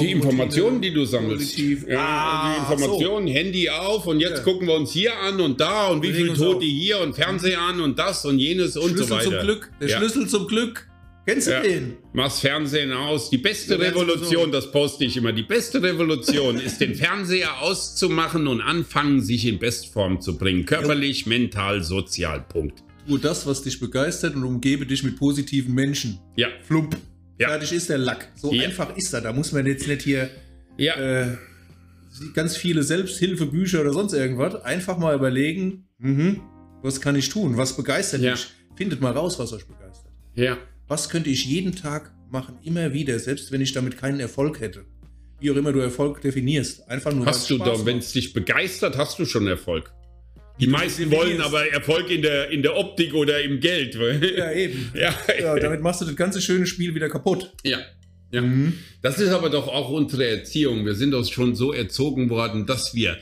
die 0.00 0.10
Informationen, 0.10 0.82
die 0.82 0.92
du 0.92 1.04
sammelst. 1.04 1.56
Ja, 1.56 2.00
ah, 2.00 2.52
die 2.52 2.60
Informationen, 2.60 3.28
so. 3.28 3.32
Handy 3.32 3.70
auf 3.70 4.06
und 4.08 4.18
jetzt 4.18 4.38
ja. 4.38 4.42
gucken 4.42 4.66
wir 4.66 4.74
uns 4.74 4.90
hier 4.90 5.16
an 5.20 5.40
und 5.40 5.60
da 5.60 5.86
und 5.86 6.02
wie 6.02 6.12
viele 6.12 6.34
Tote 6.34 6.66
hier 6.66 6.98
und 6.98 7.14
Fernseher 7.14 7.60
an 7.60 7.80
und 7.80 7.96
das 7.96 8.24
und 8.24 8.40
jenes 8.40 8.76
und 8.76 8.90
Schlüssel 8.90 9.06
so 9.06 9.14
weiter. 9.14 9.30
Zum 9.30 9.38
Glück. 9.38 9.70
Der. 9.80 9.88
Schlüssel 9.88 10.28
zum 10.28 10.48
Glück. 10.48 10.88
Kennst 11.26 11.46
du 11.46 11.52
ja. 11.52 11.62
den? 11.62 11.96
Mach's 12.12 12.40
Fernsehen 12.40 12.92
aus. 12.92 13.30
Die 13.30 13.38
beste 13.38 13.78
Revolution, 13.78 14.52
das 14.52 14.70
poste 14.70 15.04
ich 15.04 15.16
immer, 15.16 15.32
die 15.32 15.42
beste 15.42 15.82
Revolution 15.82 16.58
ist, 16.60 16.80
den 16.80 16.94
Fernseher 16.94 17.62
auszumachen 17.62 18.46
und 18.46 18.60
anfangen, 18.60 19.22
sich 19.22 19.46
in 19.46 19.58
Bestform 19.58 20.20
zu 20.20 20.36
bringen. 20.36 20.66
Körperlich, 20.66 21.24
mental, 21.26 21.82
sozial. 21.82 22.44
Punkt 22.46 22.84
nur 23.06 23.18
das, 23.18 23.46
was 23.46 23.62
dich 23.62 23.80
begeistert 23.80 24.34
und 24.34 24.44
umgebe 24.44 24.86
dich 24.86 25.02
mit 25.02 25.16
positiven 25.16 25.74
Menschen. 25.74 26.18
Ja. 26.36 26.48
Flump. 26.62 26.96
Ja. 27.38 27.48
Fertig 27.48 27.72
ist 27.72 27.88
der 27.88 27.98
Lack. 27.98 28.30
So 28.36 28.52
ja. 28.52 28.64
einfach 28.64 28.96
ist 28.96 29.12
er. 29.12 29.20
Da 29.20 29.32
muss 29.32 29.52
man 29.52 29.66
jetzt 29.66 29.88
nicht 29.88 30.02
hier 30.02 30.30
ja. 30.76 30.94
äh, 30.94 31.36
ganz 32.34 32.56
viele 32.56 32.82
Selbsthilfebücher 32.82 33.80
oder 33.80 33.92
sonst 33.92 34.12
irgendwas. 34.12 34.62
Einfach 34.62 34.98
mal 34.98 35.14
überlegen, 35.14 35.88
mhm, 35.98 36.40
was 36.82 37.00
kann 37.00 37.16
ich 37.16 37.28
tun? 37.28 37.56
Was 37.56 37.76
begeistert 37.76 38.20
Ja. 38.20 38.32
mich? 38.32 38.46
Findet 38.76 39.00
mal 39.00 39.12
raus, 39.12 39.38
was 39.38 39.52
euch 39.52 39.66
begeistert. 39.66 40.12
Ja. 40.34 40.58
Was 40.86 41.08
könnte 41.08 41.30
ich 41.30 41.46
jeden 41.46 41.74
Tag 41.74 42.12
machen, 42.30 42.58
immer 42.62 42.92
wieder, 42.92 43.18
selbst 43.18 43.52
wenn 43.52 43.60
ich 43.60 43.72
damit 43.72 43.96
keinen 43.96 44.20
Erfolg 44.20 44.60
hätte? 44.60 44.84
Wie 45.40 45.50
auch 45.50 45.56
immer 45.56 45.72
du 45.72 45.80
Erfolg 45.80 46.20
definierst. 46.20 46.88
Einfach 46.88 47.12
nur. 47.12 47.26
Hast 47.26 47.50
du 47.50 47.58
doch, 47.58 47.84
wenn 47.84 47.98
es 47.98 48.12
dich 48.12 48.32
begeistert, 48.32 48.96
hast 48.96 49.18
du 49.18 49.24
schon 49.24 49.46
Erfolg. 49.46 49.92
Die 50.60 50.66
du 50.66 50.72
meisten 50.72 51.10
wollen 51.10 51.40
aber 51.40 51.66
Erfolg 51.72 52.10
in 52.10 52.22
der, 52.22 52.50
in 52.50 52.62
der 52.62 52.76
Optik 52.76 53.12
oder 53.14 53.42
im 53.42 53.60
Geld. 53.60 53.94
Ja, 54.36 54.52
eben. 54.52 54.92
ja. 54.94 55.14
Ja, 55.40 55.56
damit 55.56 55.80
machst 55.80 56.00
du 56.00 56.04
das 56.04 56.16
ganze 56.16 56.40
schöne 56.40 56.66
Spiel 56.66 56.94
wieder 56.94 57.08
kaputt. 57.08 57.52
ja. 57.64 57.78
ja. 58.30 58.42
Mhm. 58.42 58.74
Das 59.02 59.18
ist 59.18 59.30
aber 59.30 59.50
doch 59.50 59.68
auch 59.68 59.90
unsere 59.90 60.26
Erziehung. 60.26 60.86
Wir 60.86 60.94
sind 60.94 61.10
doch 61.10 61.24
schon 61.30 61.54
so 61.54 61.72
erzogen 61.72 62.30
worden, 62.30 62.66
dass 62.66 62.94
wir. 62.94 63.18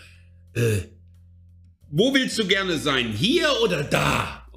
Äh, 0.54 0.82
wo 1.92 2.14
willst 2.14 2.38
du 2.38 2.46
gerne 2.46 2.78
sein? 2.78 3.12
Hier 3.12 3.48
oder 3.62 3.84
da? 3.84 4.48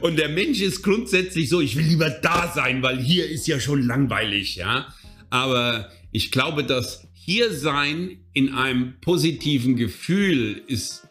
Und 0.00 0.18
der 0.18 0.30
Mensch 0.30 0.60
ist 0.60 0.82
grundsätzlich 0.82 1.48
so, 1.48 1.60
ich 1.60 1.76
will 1.76 1.84
lieber 1.84 2.10
da 2.10 2.50
sein, 2.54 2.82
weil 2.82 2.98
hier 2.98 3.28
ist 3.28 3.46
ja 3.46 3.60
schon 3.60 3.86
langweilig, 3.86 4.56
ja. 4.56 4.92
Aber 5.30 5.90
ich 6.10 6.30
glaube, 6.30 6.64
dass 6.64 7.06
hier 7.12 7.52
sein 7.52 8.18
in 8.32 8.54
einem 8.54 8.94
positiven 9.00 9.76
Gefühl 9.76 10.62
ist, 10.66 11.06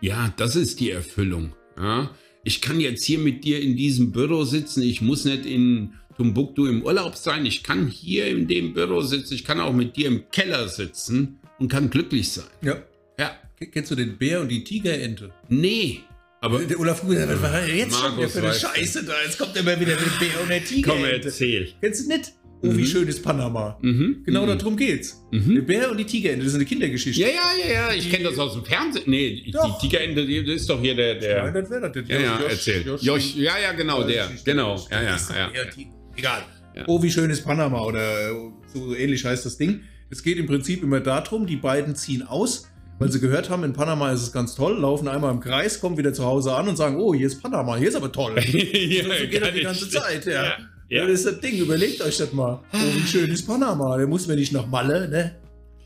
ja, 0.00 0.32
das 0.36 0.56
ist 0.56 0.80
die 0.80 0.90
Erfüllung. 0.90 1.54
Ja. 1.76 2.10
Ich 2.44 2.62
kann 2.62 2.80
jetzt 2.80 3.04
hier 3.04 3.18
mit 3.18 3.44
dir 3.44 3.60
in 3.60 3.76
diesem 3.76 4.10
Büro 4.10 4.44
sitzen. 4.44 4.82
Ich 4.82 5.02
muss 5.02 5.26
nicht 5.26 5.44
in 5.44 5.92
Tumbuktu 6.16 6.66
im 6.66 6.82
Urlaub 6.82 7.16
sein. 7.16 7.44
Ich 7.44 7.62
kann 7.62 7.88
hier 7.88 8.26
in 8.26 8.48
dem 8.48 8.72
Büro 8.72 9.02
sitzen. 9.02 9.34
Ich 9.34 9.44
kann 9.44 9.60
auch 9.60 9.74
mit 9.74 9.96
dir 9.96 10.08
im 10.08 10.30
Keller 10.30 10.68
sitzen 10.68 11.40
und 11.58 11.68
kann 11.68 11.90
glücklich 11.90 12.30
sein. 12.30 12.46
Ja. 12.62 12.82
Ja. 13.18 13.36
Kennst 13.72 13.90
du 13.90 13.94
den 13.96 14.16
Bär 14.16 14.40
und 14.40 14.48
die 14.48 14.62
Tigerente? 14.62 15.32
Nee. 15.48 16.00
Aber 16.40 16.60
Der 16.60 16.78
Olaf 16.78 17.00
Gruber, 17.00 17.28
was 17.28 17.42
war 17.42 17.66
jetzt 17.66 17.92
schon 17.96 18.12
wieder 18.16 18.28
Markus 18.28 18.32
für 18.32 18.42
eine. 18.44 18.54
Scheiße 18.54 19.04
da? 19.04 19.12
Jetzt 19.24 19.38
kommt 19.38 19.56
er 19.56 19.64
mal 19.64 19.78
wieder 19.80 19.96
dem 19.96 20.10
Bär 20.20 20.40
und 20.40 20.48
der 20.48 20.60
komm, 20.60 20.98
Tigerente. 20.98 21.28
erzähl. 21.28 21.68
Kennst 21.80 22.04
du 22.04 22.08
nicht? 22.12 22.32
Oh, 22.60 22.68
wie 22.76 22.80
Mhm. 22.82 22.86
schön 22.86 23.08
ist 23.08 23.22
Panama. 23.22 23.78
Mhm. 23.82 24.22
Genau 24.24 24.44
mhm. 24.46 24.58
darum 24.58 24.76
geht's. 24.76 25.20
Mhm. 25.32 25.54
Der 25.56 25.62
Bär 25.62 25.90
und 25.90 25.96
die 25.96 26.04
Tigerente, 26.04 26.40
das 26.44 26.48
ist 26.52 26.54
eine 26.56 26.64
Kindergeschichte. 26.64 27.20
Ja, 27.20 27.28
ja, 27.28 27.34
ja, 27.66 27.72
ja. 27.90 27.94
Ich 27.94 28.08
kenne 28.10 28.24
das 28.24 28.38
aus 28.38 28.52
dem 28.54 28.64
Fernsehen. 28.64 29.04
Nee, 29.06 29.42
die 29.46 29.50
Doch. 29.50 29.80
Tigerente, 29.80 30.24
die- 30.26 30.44
das 30.44 30.54
ist 30.56 30.70
doch 30.70 30.80
hier 30.80 30.94
der. 30.94 31.16
der 31.16 31.44
Nein, 31.44 31.54
das 31.54 31.70
wäre 31.70 31.90
das. 31.92 32.08
ja, 32.08 32.20
ja, 32.20 32.38
Josh- 32.40 32.50
erzähl. 32.50 32.86
Josh- 32.86 33.02
Josh, 33.02 33.34
ja, 33.36 33.58
ja, 33.58 33.72
genau, 33.72 34.02
der. 34.04 34.28
Genau. 34.44 34.76
Ja, 34.90 35.02
ja, 35.02 35.16
ja. 35.36 35.50
der 35.50 35.68
Egal. 36.16 36.42
Ja. 36.76 36.84
Oh, 36.86 37.02
wie 37.02 37.10
schön 37.10 37.30
ist 37.30 37.42
Panama 37.44 37.80
oder 37.82 38.30
so 38.72 38.94
ähnlich 38.94 39.24
heißt 39.24 39.44
das 39.46 39.56
Ding. 39.56 39.80
Es 40.10 40.22
geht 40.22 40.38
im 40.38 40.46
Prinzip 40.46 40.82
immer 40.82 41.00
darum, 41.00 41.46
die 41.46 41.56
beiden 41.56 41.94
ziehen 41.96 42.22
aus, 42.22 42.68
weil 42.98 43.12
sie 43.12 43.20
gehört 43.20 43.50
haben, 43.50 43.64
in 43.64 43.72
Panama 43.72 44.10
ist 44.12 44.22
es 44.22 44.32
ganz 44.32 44.54
toll, 44.54 44.78
laufen 44.78 45.08
einmal 45.08 45.32
im 45.32 45.40
Kreis, 45.40 45.80
kommen 45.80 45.96
wieder 45.96 46.12
zu 46.12 46.24
Hause 46.24 46.54
an 46.54 46.68
und 46.68 46.76
sagen, 46.76 46.96
oh, 46.96 47.14
hier 47.14 47.26
ist 47.26 47.42
Panama, 47.42 47.76
hier 47.76 47.88
ist 47.88 47.94
aber 47.94 48.10
toll. 48.10 48.34
ja, 48.38 49.02
so 49.02 49.28
geht 49.28 49.42
das 49.42 49.52
die 49.52 49.60
ganze 49.60 49.88
Zeit, 49.88 50.26
ja. 50.26 50.32
Ja, 50.32 50.56
ja. 50.88 51.06
Das 51.06 51.20
ist 51.20 51.26
das 51.26 51.40
Ding, 51.40 51.58
überlegt 51.58 52.00
euch 52.00 52.16
das 52.16 52.32
mal. 52.32 52.62
Oh, 52.72 52.76
wie 52.76 53.06
schön 53.06 53.30
ist 53.30 53.46
Panama. 53.46 53.96
Da 53.98 54.06
muss 54.06 54.26
man 54.26 54.36
nicht 54.36 54.52
nach 54.52 54.66
Malle, 54.66 55.08
ne? 55.08 55.36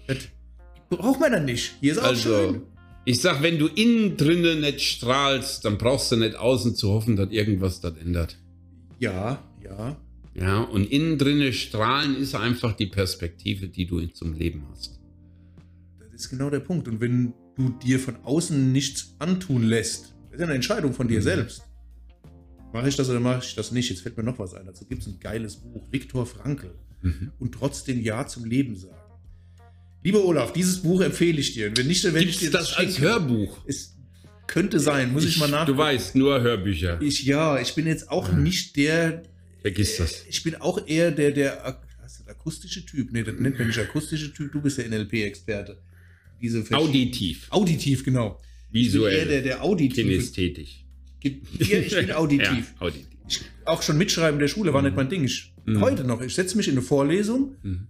Das 0.06 0.18
braucht 0.88 1.20
man 1.20 1.32
dann 1.32 1.44
nicht. 1.44 1.74
Hier 1.80 1.92
ist 1.92 1.98
auch 1.98 2.14
schön. 2.14 2.34
Also, 2.34 2.62
ich 3.04 3.20
sag, 3.20 3.42
wenn 3.42 3.58
du 3.58 3.66
innen 3.66 4.16
drinnen 4.16 4.60
nicht 4.60 4.80
strahlst, 4.80 5.64
dann 5.64 5.76
brauchst 5.76 6.12
du 6.12 6.16
nicht 6.16 6.36
außen 6.36 6.76
zu 6.76 6.90
hoffen, 6.92 7.16
dass 7.16 7.30
irgendwas 7.30 7.80
das 7.80 7.96
ändert. 7.96 8.38
Ja, 9.00 9.42
ja. 9.64 9.96
Ja, 10.34 10.62
und 10.62 10.90
innen 10.90 11.18
drinnen 11.18 11.52
strahlen 11.52 12.16
ist 12.16 12.34
einfach 12.34 12.72
die 12.72 12.86
Perspektive, 12.86 13.68
die 13.68 13.86
du 13.86 14.06
zum 14.06 14.32
Leben 14.32 14.64
hast. 14.70 15.01
Das 16.12 16.22
ist 16.22 16.30
genau 16.30 16.50
der 16.50 16.60
Punkt. 16.60 16.88
Und 16.88 17.00
wenn 17.00 17.32
du 17.56 17.70
dir 17.70 17.98
von 17.98 18.16
außen 18.24 18.70
nichts 18.72 19.14
antun 19.18 19.62
lässt, 19.64 20.14
das 20.26 20.34
ist 20.34 20.40
ja 20.40 20.46
eine 20.46 20.54
Entscheidung 20.54 20.92
von 20.94 21.08
dir 21.08 21.18
Mhm. 21.18 21.22
selbst. 21.24 21.62
Mache 22.72 22.88
ich 22.88 22.96
das 22.96 23.08
oder 23.10 23.20
mache 23.20 23.42
ich 23.44 23.54
das 23.54 23.70
nicht? 23.72 23.90
Jetzt 23.90 24.00
fällt 24.02 24.16
mir 24.16 24.22
noch 24.22 24.38
was 24.38 24.54
ein. 24.54 24.64
Dazu 24.66 24.86
gibt 24.86 25.02
es 25.02 25.08
ein 25.08 25.18
geiles 25.20 25.56
Buch, 25.56 25.86
Viktor 25.90 26.24
Frankl. 26.26 26.74
Mhm. 27.02 27.32
Und 27.38 27.52
trotzdem 27.52 28.00
Ja 28.00 28.26
zum 28.26 28.44
Leben 28.44 28.76
sagen. 28.76 28.96
Lieber 30.04 30.24
Olaf, 30.24 30.52
dieses 30.52 30.82
Buch 30.82 31.00
empfehle 31.00 31.38
ich 31.38 31.52
dir. 31.54 31.68
Und 31.68 31.78
wenn 31.78 31.86
nicht, 31.86 32.04
dann 32.04 32.14
werde 32.14 32.28
ich 32.28 32.38
dir 32.38 32.50
das 32.50 32.72
als. 32.74 32.98
Hörbuch? 32.98 33.58
Es 33.66 33.96
könnte 34.46 34.80
sein, 34.80 35.12
muss 35.12 35.24
ich, 35.24 35.38
mal 35.38 35.46
Du 35.46 35.52
nachgucken. 35.52 35.78
weißt, 35.78 36.14
nur 36.16 36.40
Hörbücher. 36.40 37.00
Ich, 37.00 37.24
ja, 37.24 37.60
ich 37.60 37.74
bin 37.74 37.86
jetzt 37.86 38.10
auch 38.10 38.32
nicht 38.32 38.76
der, 38.76 39.22
Vergiss 39.60 39.96
das. 39.98 40.24
ich 40.28 40.42
bin 40.42 40.56
auch 40.56 40.86
eher 40.86 41.10
der, 41.12 41.30
der 41.30 41.78
akustische 42.26 42.84
Typ. 42.84 43.12
Nee, 43.12 43.22
das 43.22 43.36
nennt 43.38 43.58
man 43.58 43.68
nicht 43.68 43.78
akustische 43.78 44.32
Typ, 44.32 44.52
du 44.52 44.60
bist 44.60 44.78
der 44.78 44.88
NLP-Experte. 44.88 45.78
Diese 46.42 46.64
Auditiv, 46.76 47.46
Auditiv, 47.50 48.04
genau. 48.04 48.40
Ich 48.72 48.72
bin 48.72 48.82
der, 48.82 48.84
visuell, 48.86 49.42
der 49.42 49.62
auditiv. 49.64 49.94
kinesthetisch. 50.04 50.84
Ja, 51.22 51.30
ich 51.78 51.94
bin 51.94 52.12
auditiv. 52.12 52.48
Ja, 52.74 52.80
auditiv. 52.80 53.06
Ich, 53.28 53.40
auch 53.64 53.80
schon 53.82 53.96
mitschreiben 53.96 54.40
der 54.40 54.48
Schule 54.48 54.74
war 54.74 54.82
nicht 54.82 54.96
mein 54.96 55.08
Ding. 55.08 55.24
Ich, 55.24 55.48
Mhm. 55.64 55.80
Heute 55.80 56.02
noch, 56.02 56.20
ich 56.20 56.34
setze 56.34 56.56
mich 56.56 56.66
in 56.66 56.72
eine 56.74 56.82
Vorlesung 56.82 57.54
Mhm. 57.62 57.86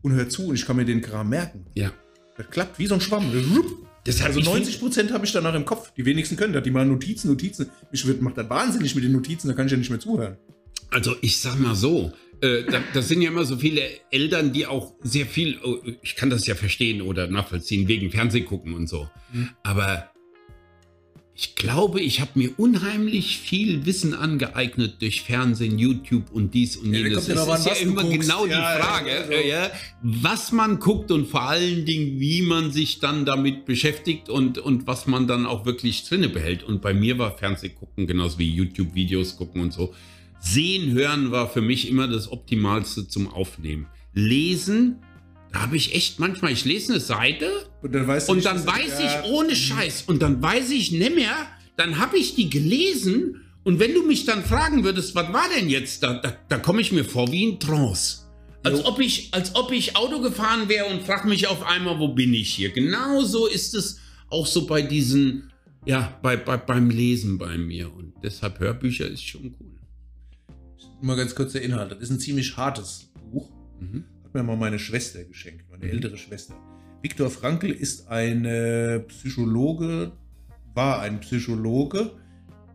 und 0.00 0.12
höre 0.14 0.30
zu 0.30 0.46
und 0.46 0.54
ich 0.54 0.64
kann 0.64 0.76
mir 0.76 0.86
den 0.86 1.02
Kram 1.02 1.28
merken. 1.28 1.66
Ja. 1.74 1.92
Das 2.38 2.48
klappt 2.48 2.78
wie 2.78 2.86
so 2.86 2.94
ein 2.94 3.02
Schwamm. 3.02 3.30
Deshalb, 4.06 4.28
Also 4.28 4.40
ich 4.40 4.46
90 4.46 4.80
Prozent 4.80 5.12
habe 5.12 5.26
ich 5.26 5.32
danach 5.32 5.54
im 5.54 5.66
Kopf. 5.66 5.92
Die 5.94 6.06
wenigsten 6.06 6.36
können 6.36 6.54
das. 6.54 6.62
Die 6.62 6.70
machen 6.70 6.88
Notizen, 6.88 7.28
Notizen. 7.28 7.66
Mich 7.92 8.06
wird, 8.06 8.22
macht 8.22 8.38
das 8.38 8.48
wahnsinnig 8.48 8.94
mit 8.94 9.04
den 9.04 9.12
Notizen, 9.12 9.48
da 9.48 9.52
kann 9.54 9.66
ich 9.66 9.72
ja 9.72 9.76
nicht 9.76 9.90
mehr 9.90 10.00
zuhören. 10.00 10.38
Also 10.88 11.14
ich 11.20 11.38
sag 11.38 11.60
mal 11.60 11.74
so, 11.74 12.10
äh, 12.40 12.64
da, 12.64 12.82
das 12.94 13.08
sind 13.08 13.22
ja 13.22 13.30
immer 13.30 13.44
so 13.44 13.56
viele 13.56 13.82
Eltern, 14.10 14.52
die 14.52 14.66
auch 14.66 14.94
sehr 15.02 15.26
viel, 15.26 15.58
oh, 15.62 15.78
ich 16.02 16.16
kann 16.16 16.30
das 16.30 16.46
ja 16.46 16.54
verstehen 16.54 17.02
oder 17.02 17.26
nachvollziehen, 17.26 17.88
wegen 17.88 18.10
Fernsehgucken 18.10 18.74
und 18.74 18.88
so. 18.88 19.08
Mhm. 19.32 19.50
Aber 19.62 20.10
ich 21.42 21.54
glaube, 21.54 22.02
ich 22.02 22.20
habe 22.20 22.32
mir 22.34 22.50
unheimlich 22.58 23.38
viel 23.38 23.86
Wissen 23.86 24.12
angeeignet 24.12 25.00
durch 25.00 25.22
Fernsehen, 25.22 25.78
YouTube 25.78 26.30
und 26.32 26.52
dies 26.52 26.76
und 26.76 26.92
jenes. 26.92 27.28
ja 27.28 27.34
Das 27.34 27.46
noch 27.46 27.54
an, 27.54 27.60
ist 27.60 27.66
ja 27.66 27.72
immer 27.76 28.02
guckst. 28.02 28.20
genau 28.28 28.44
die 28.44 28.50
Ja, 28.50 28.78
ja, 28.78 28.84
Frage, 28.84 29.48
ja, 29.48 29.70
was 30.02 30.52
man 30.52 30.78
guckt 30.80 31.10
und 31.10 31.26
vor 31.28 31.42
allen 31.42 31.86
Dingen, 31.86 32.20
wie 32.20 32.42
man 32.42 32.72
sich 32.72 32.98
dann 32.98 33.24
damit 33.24 33.64
beschäftigt 33.64 34.28
und, 34.28 34.58
und 34.58 34.86
was 34.86 35.06
man 35.06 35.26
dann 35.26 35.46
auch 35.46 35.64
wirklich 35.64 36.04
drinne 36.06 36.28
behält. 36.28 36.62
Und 36.62 36.82
bei 36.82 36.92
mir 36.92 37.16
war 37.16 37.38
Fernsehgucken 37.38 38.06
genauso 38.06 38.38
wie 38.38 38.50
YouTube-Videos 38.50 39.36
gucken 39.36 39.62
und 39.62 39.72
so. 39.72 39.94
Sehen, 40.40 40.92
hören 40.92 41.30
war 41.30 41.48
für 41.48 41.60
mich 41.60 41.88
immer 41.88 42.08
das 42.08 42.30
Optimalste 42.32 43.06
zum 43.06 43.28
Aufnehmen. 43.28 43.86
Lesen, 44.14 44.96
da 45.52 45.62
habe 45.62 45.76
ich 45.76 45.94
echt 45.94 46.18
manchmal, 46.18 46.52
ich 46.52 46.64
lese 46.64 46.92
eine 46.92 47.00
Seite 47.00 47.50
Und 47.82 47.94
dann 47.94 48.06
weißt 48.06 48.28
du 48.28 48.32
und 48.32 48.38
nicht, 48.38 48.46
dann 48.46 48.66
weiß 48.66 49.00
ja, 49.00 49.22
ich 49.24 49.30
ohne 49.30 49.54
Scheiß 49.54 50.04
und 50.06 50.22
dann 50.22 50.42
weiß 50.42 50.70
ich 50.70 50.92
nicht 50.92 51.14
mehr, 51.14 51.34
dann 51.76 51.98
habe 51.98 52.18
ich 52.18 52.34
die 52.34 52.50
gelesen 52.50 53.42
und 53.62 53.78
wenn 53.78 53.94
du 53.94 54.02
mich 54.02 54.24
dann 54.24 54.42
fragen 54.44 54.84
würdest, 54.84 55.14
was 55.14 55.32
war 55.32 55.46
denn 55.56 55.68
jetzt, 55.68 56.02
da, 56.02 56.14
da, 56.14 56.36
da 56.48 56.58
komme 56.58 56.80
ich 56.80 56.92
mir 56.92 57.04
vor 57.04 57.30
wie 57.30 57.44
in 57.44 57.60
Trance. 57.60 58.22
Als 58.62 58.84
ob, 58.84 59.00
ich, 59.00 59.28
als 59.32 59.54
ob 59.54 59.72
ich 59.72 59.96
Auto 59.96 60.20
gefahren 60.20 60.68
wäre 60.68 60.86
und 60.86 61.02
frag 61.02 61.24
mich 61.24 61.46
auf 61.46 61.62
einmal, 61.62 61.98
wo 61.98 62.08
bin 62.08 62.34
ich 62.34 62.52
hier? 62.54 62.70
Genauso 62.70 63.46
ist 63.46 63.74
es 63.74 63.98
auch 64.28 64.46
so 64.46 64.66
bei 64.66 64.82
diesen, 64.82 65.50
ja, 65.86 66.18
bei, 66.22 66.36
bei, 66.36 66.58
beim 66.58 66.90
Lesen 66.90 67.38
bei 67.38 67.56
mir. 67.56 67.92
Und 67.92 68.12
deshalb 68.22 68.60
Hörbücher 68.60 69.08
ist 69.08 69.24
schon 69.24 69.54
cool. 69.58 69.79
Mal 71.02 71.16
ganz 71.16 71.34
kurz 71.34 71.52
der 71.52 71.62
Inhalt. 71.62 71.92
Das 71.92 71.98
ist 72.00 72.10
ein 72.10 72.20
ziemlich 72.20 72.56
hartes 72.56 73.10
Buch. 73.30 73.50
Mhm. 73.80 74.04
Hat 74.24 74.34
mir 74.34 74.42
mal 74.42 74.56
meine 74.56 74.78
Schwester 74.78 75.24
geschenkt, 75.24 75.64
meine 75.70 75.84
Mhm. 75.86 75.90
ältere 75.92 76.16
Schwester. 76.16 76.54
Viktor 77.02 77.30
Frankl 77.30 77.70
ist 77.70 78.08
ein 78.08 78.44
äh, 78.44 79.00
Psychologe, 79.00 80.12
war 80.74 81.00
ein 81.00 81.20
Psychologe, 81.20 82.12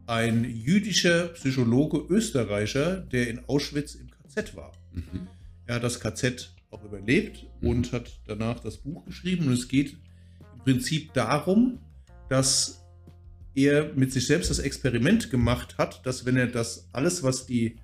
ein 0.08 0.44
jüdischer 0.44 1.28
Psychologe, 1.30 1.98
Österreicher, 2.14 2.98
der 3.02 3.28
in 3.30 3.46
Auschwitz 3.48 3.96
im 3.96 4.10
KZ 4.10 4.56
war. 4.56 4.72
Mhm. 4.94 5.28
Er 5.68 5.76
hat 5.76 5.84
das 5.84 6.00
KZ 6.00 6.54
auch 6.72 6.84
überlebt 6.84 7.46
Mhm. 7.62 7.68
und 7.70 7.92
hat 7.94 8.20
danach 8.28 8.60
das 8.60 8.78
Buch 8.78 9.06
geschrieben. 9.06 9.48
Und 9.48 9.54
es 9.54 9.68
geht 9.68 9.94
im 10.54 10.60
Prinzip 10.64 11.14
darum, 11.14 11.80
dass 12.30 12.82
er 13.54 13.94
mit 13.94 14.12
sich 14.12 14.28
selbst 14.28 14.50
das 14.50 14.60
Experiment 14.60 15.30
gemacht 15.32 15.78
hat, 15.78 16.06
dass 16.06 16.26
wenn 16.26 16.36
er 16.36 16.48
das 16.48 16.90
alles, 16.92 17.24
was 17.24 17.46
die 17.46 17.78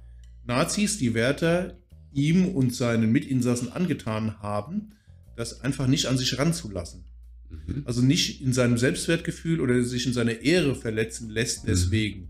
Nazis, 0.45 0.97
die 0.97 1.13
Wärter 1.13 1.77
ihm 2.13 2.47
und 2.49 2.75
seinen 2.75 3.11
Mitinsassen 3.11 3.71
angetan 3.71 4.39
haben, 4.41 4.93
das 5.35 5.61
einfach 5.61 5.87
nicht 5.87 6.07
an 6.07 6.17
sich 6.17 6.37
ranzulassen. 6.37 7.05
Mhm. 7.49 7.83
Also 7.85 8.01
nicht 8.01 8.41
in 8.41 8.53
seinem 8.53 8.77
Selbstwertgefühl 8.77 9.61
oder 9.61 9.81
sich 9.83 10.05
in 10.05 10.13
seine 10.13 10.33
Ehre 10.33 10.75
verletzen 10.75 11.29
lässt 11.29 11.63
Mhm. 11.63 11.67
deswegen. 11.67 12.29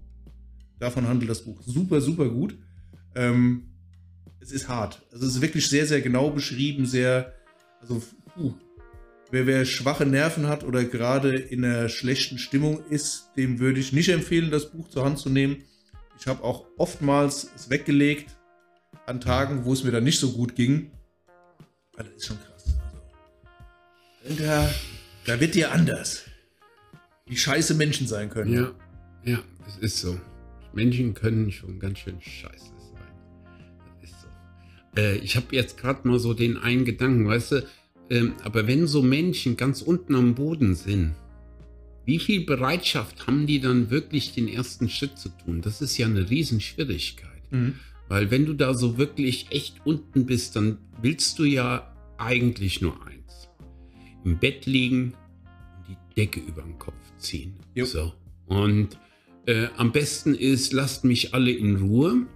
Davon 0.79 1.07
handelt 1.07 1.29
das 1.29 1.43
Buch 1.43 1.61
super, 1.63 2.01
super 2.01 2.29
gut. 2.29 2.57
Ähm, 3.15 3.71
es 4.39 4.51
ist 4.51 4.67
hart. 4.67 5.01
Also 5.11 5.27
es 5.27 5.35
ist 5.35 5.41
wirklich 5.41 5.67
sehr, 5.67 5.85
sehr 5.85 6.01
genau 6.01 6.31
beschrieben, 6.31 6.85
sehr, 6.85 7.33
also 7.81 8.01
puh. 8.33 8.53
Wer, 9.29 9.47
wer 9.47 9.63
schwache 9.63 10.05
Nerven 10.05 10.47
hat 10.47 10.63
oder 10.65 10.83
gerade 10.83 11.35
in 11.35 11.63
einer 11.63 11.87
schlechten 11.87 12.37
Stimmung 12.37 12.83
ist, 12.89 13.29
dem 13.37 13.59
würde 13.59 13.79
ich 13.79 13.93
nicht 13.93 14.09
empfehlen, 14.09 14.51
das 14.51 14.71
Buch 14.71 14.89
zur 14.89 15.05
Hand 15.05 15.19
zu 15.19 15.29
nehmen. 15.29 15.63
Ich 16.19 16.27
habe 16.27 16.43
auch 16.43 16.65
oftmals 16.77 17.49
es 17.55 17.69
weggelegt 17.69 18.29
an 19.05 19.19
Tagen, 19.21 19.65
wo 19.65 19.73
es 19.73 19.83
mir 19.83 19.91
dann 19.91 20.03
nicht 20.03 20.19
so 20.19 20.31
gut 20.31 20.55
ging. 20.55 20.91
Aber 21.93 22.03
das 22.03 22.13
ist 22.15 22.27
schon 22.27 22.37
krass. 22.37 22.79
Also, 24.23 24.43
Da, 24.43 24.69
da 25.25 25.39
wird 25.39 25.55
dir 25.55 25.71
anders. 25.71 26.23
Wie 27.25 27.37
scheiße 27.37 27.73
Menschen 27.75 28.07
sein 28.07 28.29
können. 28.29 28.53
Ja, 28.53 28.71
ja, 29.23 29.39
es 29.67 29.77
ist 29.77 29.99
so. 29.99 30.19
Menschen 30.73 31.13
können 31.13 31.51
schon 31.51 31.79
ganz 31.79 31.99
schön 31.99 32.21
scheiße 32.21 32.65
sein. 32.65 33.53
Das 34.01 34.09
ist 34.09 34.21
so. 34.21 34.27
Äh, 35.01 35.17
ich 35.17 35.35
habe 35.35 35.47
jetzt 35.51 35.77
gerade 35.77 36.07
mal 36.07 36.19
so 36.19 36.33
den 36.33 36.57
einen 36.57 36.85
Gedanken, 36.85 37.27
weißt 37.27 37.51
du, 37.53 37.67
ähm, 38.09 38.33
aber 38.43 38.67
wenn 38.67 38.87
so 38.87 39.01
Menschen 39.01 39.57
ganz 39.57 39.81
unten 39.81 40.15
am 40.15 40.35
Boden 40.35 40.75
sind, 40.75 41.13
wie 42.05 42.19
viel 42.19 42.45
Bereitschaft 42.45 43.27
haben 43.27 43.45
die 43.45 43.59
dann 43.59 43.89
wirklich 43.89 44.33
den 44.33 44.47
ersten 44.47 44.89
Schritt 44.89 45.17
zu 45.17 45.29
tun? 45.29 45.61
Das 45.61 45.81
ist 45.81 45.97
ja 45.97 46.07
eine 46.07 46.29
Riesenschwierigkeit. 46.29 47.51
Mhm. 47.51 47.75
Weil 48.07 48.31
wenn 48.31 48.45
du 48.45 48.53
da 48.53 48.73
so 48.73 48.97
wirklich 48.97 49.47
echt 49.51 49.75
unten 49.85 50.25
bist, 50.25 50.55
dann 50.55 50.79
willst 51.01 51.39
du 51.39 51.43
ja 51.43 51.95
eigentlich 52.17 52.81
nur 52.81 52.95
eins. 53.07 53.49
Im 54.25 54.37
Bett 54.37 54.65
liegen 54.65 55.13
und 55.77 55.87
die 55.87 56.15
Decke 56.15 56.39
über 56.39 56.61
den 56.61 56.77
Kopf 56.77 56.97
ziehen. 57.17 57.53
Jo. 57.73 57.85
So. 57.85 58.13
Und 58.47 58.97
äh, 59.45 59.67
am 59.77 59.91
besten 59.91 60.35
ist, 60.35 60.73
lasst 60.73 61.05
mich 61.05 61.33
alle 61.33 61.51
in 61.51 61.77
Ruhe. 61.77 62.27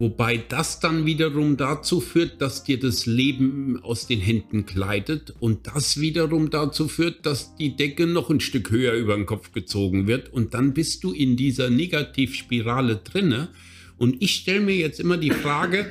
Wobei 0.00 0.38
das 0.38 0.80
dann 0.80 1.04
wiederum 1.04 1.58
dazu 1.58 2.00
führt, 2.00 2.40
dass 2.40 2.64
dir 2.64 2.80
das 2.80 3.04
Leben 3.04 3.78
aus 3.82 4.06
den 4.06 4.20
Händen 4.20 4.64
gleitet 4.64 5.34
und 5.40 5.66
das 5.66 6.00
wiederum 6.00 6.48
dazu 6.48 6.88
führt, 6.88 7.26
dass 7.26 7.54
die 7.56 7.76
Decke 7.76 8.06
noch 8.06 8.30
ein 8.30 8.40
Stück 8.40 8.70
höher 8.70 8.94
über 8.94 9.14
den 9.14 9.26
Kopf 9.26 9.52
gezogen 9.52 10.06
wird 10.06 10.32
und 10.32 10.54
dann 10.54 10.72
bist 10.72 11.04
du 11.04 11.12
in 11.12 11.36
dieser 11.36 11.68
Negativspirale 11.68 12.96
drinne. 13.04 13.50
Und 13.98 14.22
ich 14.22 14.36
stelle 14.36 14.60
mir 14.60 14.74
jetzt 14.74 15.00
immer 15.00 15.18
die 15.18 15.32
Frage, 15.32 15.84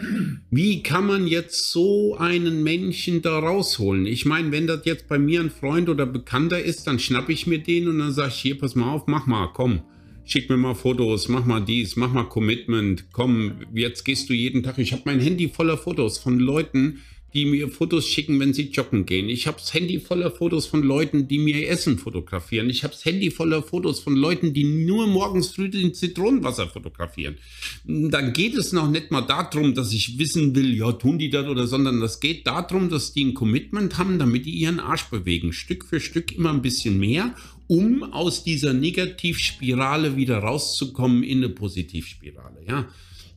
wie 0.49 0.81
kann 0.81 1.05
man 1.05 1.27
jetzt 1.27 1.69
so 1.69 2.17
einen 2.17 2.63
Menschen 2.63 3.21
da 3.21 3.37
rausholen? 3.37 4.07
Ich 4.07 4.25
meine, 4.25 4.51
wenn 4.51 4.65
das 4.65 4.85
jetzt 4.85 5.07
bei 5.07 5.19
mir 5.19 5.39
ein 5.39 5.51
Freund 5.51 5.87
oder 5.87 6.07
Bekannter 6.07 6.59
ist, 6.59 6.87
dann 6.87 6.97
schnapp 6.97 7.29
ich 7.29 7.45
mir 7.45 7.59
den 7.59 7.87
und 7.87 7.99
dann 7.99 8.11
sage 8.11 8.29
ich, 8.29 8.41
hier, 8.41 8.57
pass 8.57 8.73
mal 8.73 8.91
auf, 8.91 9.05
mach 9.05 9.27
mal, 9.27 9.51
komm 9.53 9.83
schick 10.29 10.49
mir 10.49 10.57
mal 10.57 10.75
Fotos, 10.75 11.27
mach 11.27 11.45
mal 11.45 11.59
dies, 11.59 11.95
mach 11.95 12.13
mal 12.13 12.23
Commitment, 12.23 13.05
komm, 13.11 13.65
jetzt 13.73 14.05
gehst 14.05 14.29
du 14.29 14.33
jeden 14.33 14.63
Tag. 14.63 14.77
Ich 14.77 14.93
habe 14.93 15.01
mein 15.05 15.19
Handy 15.19 15.49
voller 15.49 15.77
Fotos 15.77 16.19
von 16.19 16.39
Leuten, 16.39 16.99
die 17.33 17.45
mir 17.45 17.69
Fotos 17.69 18.07
schicken, 18.07 18.39
wenn 18.39 18.53
sie 18.53 18.69
joggen 18.69 19.05
gehen. 19.05 19.29
Ich 19.29 19.45
habe 19.45 19.57
das 19.57 19.73
Handy 19.73 19.99
voller 19.99 20.31
Fotos 20.31 20.65
von 20.65 20.81
Leuten, 20.81 21.27
die 21.27 21.37
mir 21.37 21.67
Essen 21.67 21.97
fotografieren. 21.97 22.69
Ich 22.69 22.83
habe 22.83 22.93
das 22.93 23.05
Handy 23.05 23.29
voller 23.29 23.61
Fotos 23.61 23.99
von 23.99 24.15
Leuten, 24.15 24.53
die 24.53 24.63
nur 24.63 25.07
morgens 25.07 25.49
früh 25.49 25.69
den 25.69 25.93
Zitronenwasser 25.93 26.67
fotografieren. 26.67 27.37
Dann 27.85 28.33
geht 28.33 28.55
es 28.55 28.73
noch 28.73 28.89
nicht 28.89 29.11
mal 29.11 29.21
darum, 29.21 29.73
dass 29.75 29.93
ich 29.93 30.17
wissen 30.17 30.55
will, 30.55 30.75
ja, 30.75 30.91
tun 30.91 31.19
die 31.19 31.29
das 31.29 31.47
oder, 31.47 31.67
sondern 31.67 31.99
das 31.99 32.19
geht 32.19 32.47
darum, 32.47 32.89
dass 32.89 33.13
die 33.13 33.25
ein 33.25 33.33
Commitment 33.35 33.97
haben, 33.97 34.17
damit 34.17 34.45
die 34.45 34.51
ihren 34.51 34.79
Arsch 34.79 35.05
bewegen. 35.05 35.53
Stück 35.53 35.85
für 35.85 35.99
Stück 35.99 36.31
immer 36.31 36.51
ein 36.51 36.63
bisschen 36.63 36.99
mehr 36.99 37.35
um 37.69 38.03
aus 38.13 38.43
dieser 38.43 38.73
Negativspirale 38.73 40.15
wieder 40.17 40.39
rauszukommen 40.39 41.21
in 41.23 41.37
eine 41.37 41.49
Positivspirale. 41.49 42.63
Ja, 42.67 42.87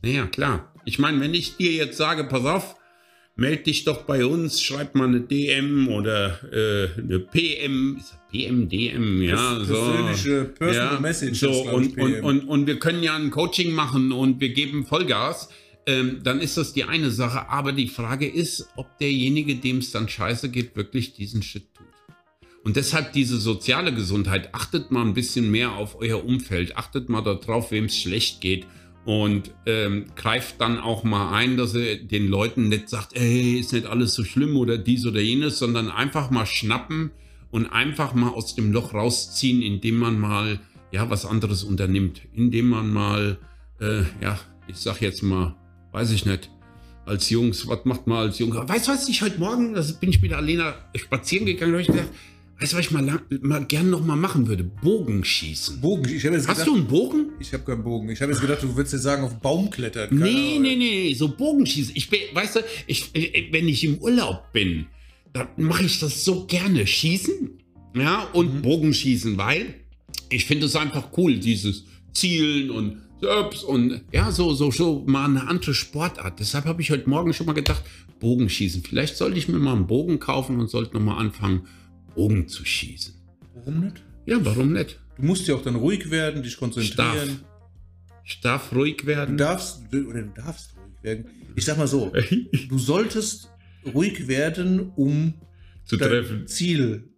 naja, 0.01 0.25
klar. 0.25 0.73
Ich 0.85 0.97
meine, 0.97 1.21
wenn 1.21 1.35
ich 1.35 1.55
dir 1.55 1.71
jetzt 1.71 1.97
sage, 1.97 2.23
pass 2.23 2.43
auf, 2.43 2.75
meld 3.35 3.67
dich 3.67 3.83
doch 3.83 4.03
bei 4.03 4.25
uns, 4.25 4.59
schreib 4.59 4.95
mal 4.95 5.07
eine 5.07 5.21
DM 5.21 5.87
oder 5.87 6.39
äh, 6.51 6.99
eine 6.99 7.19
PM, 7.19 7.97
ist 7.97 8.11
das 8.11 8.19
PM, 8.31 8.69
DM, 8.69 9.21
ja, 9.21 9.59
Das 9.59 9.67
so. 9.67 9.75
persönliche 9.75 10.43
Personal 10.45 10.93
ja, 10.95 10.99
Message 10.99 11.39
So, 11.39 11.69
und, 11.69 11.95
und, 11.99 12.21
und, 12.21 12.39
und 12.41 12.67
wir 12.67 12.79
können 12.79 13.03
ja 13.03 13.15
ein 13.15 13.29
Coaching 13.29 13.71
machen 13.71 14.11
und 14.11 14.41
wir 14.41 14.49
geben 14.49 14.83
Vollgas. 14.83 15.49
Ähm, 15.85 16.21
dann 16.23 16.39
ist 16.39 16.57
das 16.57 16.73
die 16.73 16.85
eine 16.85 17.11
Sache. 17.11 17.49
Aber 17.49 17.71
die 17.71 17.87
Frage 17.87 18.27
ist, 18.27 18.67
ob 18.77 18.97
derjenige, 18.97 19.55
dem 19.55 19.77
es 19.77 19.91
dann 19.91 20.09
scheiße 20.09 20.49
geht, 20.49 20.75
wirklich 20.75 21.13
diesen 21.13 21.43
Schritt 21.43 21.73
tut. 21.75 21.92
Und 22.63 22.77
deshalb 22.77 23.11
diese 23.11 23.37
soziale 23.37 23.93
Gesundheit. 23.93 24.53
Achtet 24.53 24.89
mal 24.89 25.05
ein 25.05 25.13
bisschen 25.13 25.51
mehr 25.51 25.73
auf 25.73 25.99
euer 25.99 26.23
Umfeld. 26.23 26.77
Achtet 26.77 27.09
mal 27.09 27.21
darauf, 27.21 27.71
wem 27.71 27.85
es 27.85 27.97
schlecht 27.97 28.39
geht. 28.39 28.65
Und 29.05 29.51
ähm, 29.65 30.05
greift 30.15 30.61
dann 30.61 30.79
auch 30.79 31.03
mal 31.03 31.33
ein, 31.33 31.57
dass 31.57 31.75
ihr 31.75 32.01
den 32.01 32.27
Leuten 32.27 32.69
nicht 32.69 32.87
sagt, 32.87 33.17
ey, 33.17 33.59
ist 33.59 33.73
nicht 33.73 33.85
alles 33.85 34.13
so 34.13 34.23
schlimm 34.23 34.55
oder 34.55 34.77
dies 34.77 35.05
oder 35.05 35.19
jenes, 35.19 35.59
sondern 35.59 35.91
einfach 35.91 36.31
mal 36.31 36.45
schnappen 36.45 37.11
und 37.51 37.65
einfach 37.65 38.13
mal 38.13 38.29
aus 38.29 38.55
dem 38.55 38.71
Loch 38.71 38.93
rausziehen, 38.93 39.61
indem 39.61 39.97
man 39.97 40.17
mal 40.17 40.61
ja 40.91 41.09
was 41.09 41.25
anderes 41.25 41.65
unternimmt. 41.65 42.21
Indem 42.33 42.69
man 42.69 42.93
mal, 42.93 43.39
äh, 43.81 44.03
ja, 44.21 44.39
ich 44.67 44.77
sag 44.77 45.01
jetzt 45.01 45.21
mal, 45.21 45.53
weiß 45.91 46.11
ich 46.11 46.25
nicht, 46.25 46.49
als 47.05 47.29
Jungs, 47.29 47.67
was 47.67 47.83
macht 47.83 48.07
man 48.07 48.19
als 48.19 48.39
Junge? 48.39 48.67
Weißt 48.67 48.87
du, 48.87 48.91
was 48.93 49.09
ich 49.09 49.21
heute 49.21 49.37
Morgen, 49.37 49.73
das 49.73 49.99
bin 49.99 50.11
ich 50.11 50.21
mit 50.21 50.31
Alena 50.31 50.75
spazieren 50.95 51.45
gegangen, 51.45 51.73
da 51.73 51.79
habe 51.79 51.81
ich 51.81 51.87
gedacht, 51.87 52.09
weißt 52.59 52.73
du, 52.73 52.77
was 52.77 52.85
ich 52.85 52.91
mal, 52.91 53.21
mal 53.41 53.65
gern 53.65 53.89
noch 53.89 54.03
mal 54.05 54.15
machen 54.15 54.47
würde? 54.47 54.63
Bogenschießen. 54.63 55.81
Bogen. 55.81 56.09
Ich 56.09 56.23
jetzt 56.23 56.47
Hast 56.47 56.59
gedacht, 56.59 56.67
du 56.67 56.75
einen 56.75 56.87
Bogen? 56.87 57.31
Ich 57.39 57.53
habe 57.53 57.63
keinen 57.63 57.83
Bogen. 57.83 58.09
Ich 58.09 58.21
habe 58.21 58.31
jetzt 58.31 58.41
gedacht, 58.41 58.63
du 58.63 58.75
würdest 58.75 58.93
jetzt 58.93 59.03
sagen, 59.03 59.23
auf 59.23 59.39
Baum 59.39 59.69
klettern. 59.69 60.09
Keine 60.09 60.23
Nee, 60.23 60.59
nee, 60.59 60.75
nee, 60.75 61.13
so 61.13 61.29
Bogenschießen. 61.29 61.95
Ich 61.95 62.09
weißt 62.11 62.57
du, 62.57 62.59
ich, 62.87 63.11
wenn 63.51 63.67
ich 63.67 63.83
im 63.83 63.97
Urlaub 63.97 64.51
bin, 64.53 64.85
dann 65.33 65.47
mache 65.57 65.85
ich 65.85 65.99
das 65.99 66.23
so 66.23 66.45
gerne. 66.45 66.85
Schießen, 66.85 67.49
ja, 67.95 68.27
und 68.33 68.61
Bogenschießen, 68.61 69.37
weil 69.37 69.75
ich 70.29 70.45
finde 70.45 70.67
es 70.67 70.75
einfach 70.75 71.09
cool, 71.17 71.37
dieses 71.37 71.85
Zielen 72.13 72.69
und 72.69 73.01
Ups 73.21 73.63
und 73.63 74.01
ja, 74.11 74.31
so, 74.31 74.53
so, 74.53 74.69
so 74.71 75.03
mal 75.07 75.25
eine 75.25 75.47
andere 75.47 75.73
Sportart. 75.73 76.39
Deshalb 76.39 76.65
habe 76.65 76.81
ich 76.81 76.91
heute 76.91 77.09
Morgen 77.09 77.33
schon 77.33 77.45
mal 77.45 77.53
gedacht, 77.53 77.83
Bogenschießen. 78.19 78.83
Vielleicht 78.83 79.15
sollte 79.15 79.37
ich 79.37 79.47
mir 79.47 79.59
mal 79.59 79.75
einen 79.75 79.87
Bogen 79.87 80.19
kaufen 80.19 80.59
und 80.59 80.69
sollte 80.69 80.93
noch 80.93 81.01
mal 81.01 81.17
anfangen, 81.17 81.63
Bogen 82.15 82.47
zu 82.47 82.63
schießen. 82.65 83.13
Warum 83.55 83.79
nicht? 83.81 84.03
Ja, 84.25 84.37
warum 84.43 84.73
nicht? 84.73 84.99
Du 85.17 85.23
musst 85.23 85.47
ja 85.47 85.55
auch 85.55 85.61
dann 85.61 85.75
ruhig 85.75 86.09
werden, 86.09 86.41
dich 86.43 86.57
konzentrieren. 86.57 87.41
ich 88.25 88.39
darf 88.41 88.71
ruhig 88.73 88.97
Du 88.97 89.05
werden. 89.07 89.37
darfst, 89.37 89.81
oder 89.93 90.21
du 90.23 90.31
darfst 90.33 90.75
ruhig 90.77 91.03
werden. 91.03 91.25
Ich 91.55 91.65
sag 91.65 91.77
mal 91.77 91.87
so, 91.87 92.11
du 92.69 92.77
solltest 92.79 93.49
ruhig 93.93 94.27
werden, 94.27 94.91
um 94.95 95.33
zu 95.85 95.97
deinem 95.97 96.09
treffen. 96.23 96.47
Ziel, 96.47 97.09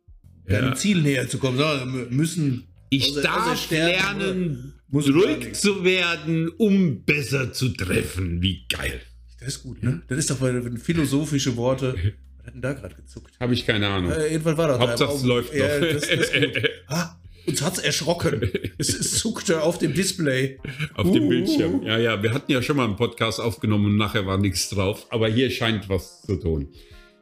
deinem 0.47 0.69
Ja. 0.69 0.75
Ziel 0.75 1.01
näher 1.01 1.29
zu 1.29 1.37
kommen. 1.37 1.57
Wir 1.57 2.07
müssen. 2.09 2.67
Ich 2.89 3.03
außer- 3.05 3.11
außer 3.19 3.21
darf 3.21 3.59
sterben, 3.63 4.19
lernen, 4.19 4.73
ruhig 4.93 5.53
zu 5.53 5.83
werden, 5.83 6.49
um 6.57 7.03
besser 7.03 7.51
zu 7.53 7.69
treffen. 7.69 8.41
Wie 8.41 8.65
geil. 8.67 9.01
Das 9.39 9.49
ist 9.57 9.63
gut, 9.63 9.83
ne? 9.83 10.01
Das 10.07 10.17
ist 10.17 10.29
doch 10.31 10.39
philosophische 10.79 11.55
Worte. 11.55 12.13
Was 12.45 12.47
hat 12.47 12.53
denn 12.53 12.61
da 12.61 12.73
gerade 12.73 12.95
gezuckt? 12.95 13.33
Habe 13.39 13.53
ich 13.53 13.65
keine 13.65 13.87
Ahnung. 13.87 14.11
Äh, 14.11 14.31
jedenfalls 14.31 14.57
war 14.57 14.67
das 14.67 14.79
Hauptsache, 14.79 15.13
es 15.13 15.23
läuft 15.23 15.53
noch. 15.53 15.59
Ja, 15.59 15.79
das, 15.79 16.07
das 16.07 16.31
ah, 16.87 17.15
uns 17.47 17.61
hat's 17.61 17.79
erschrocken. 17.79 18.51
es, 18.77 18.89
es 18.89 19.17
zuckte 19.17 19.63
auf 19.63 19.79
dem 19.79 19.93
Display. 19.93 20.59
Auf 20.93 21.11
dem 21.11 21.23
Uh. 21.23 21.29
Bildschirm. 21.29 21.83
Ja, 21.83 21.97
ja, 21.97 22.21
wir 22.21 22.33
hatten 22.33 22.51
ja 22.51 22.61
schon 22.61 22.77
mal 22.77 22.85
einen 22.85 22.97
Podcast 22.97 23.39
aufgenommen 23.41 23.85
und 23.85 23.97
nachher 23.97 24.27
war 24.27 24.37
nichts 24.37 24.69
drauf. 24.69 25.07
Aber 25.09 25.27
hier 25.27 25.49
scheint 25.49 25.89
was 25.89 26.21
zu 26.21 26.35
tun. 26.35 26.69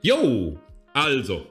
Jo, 0.02 0.60
also, 0.94 1.46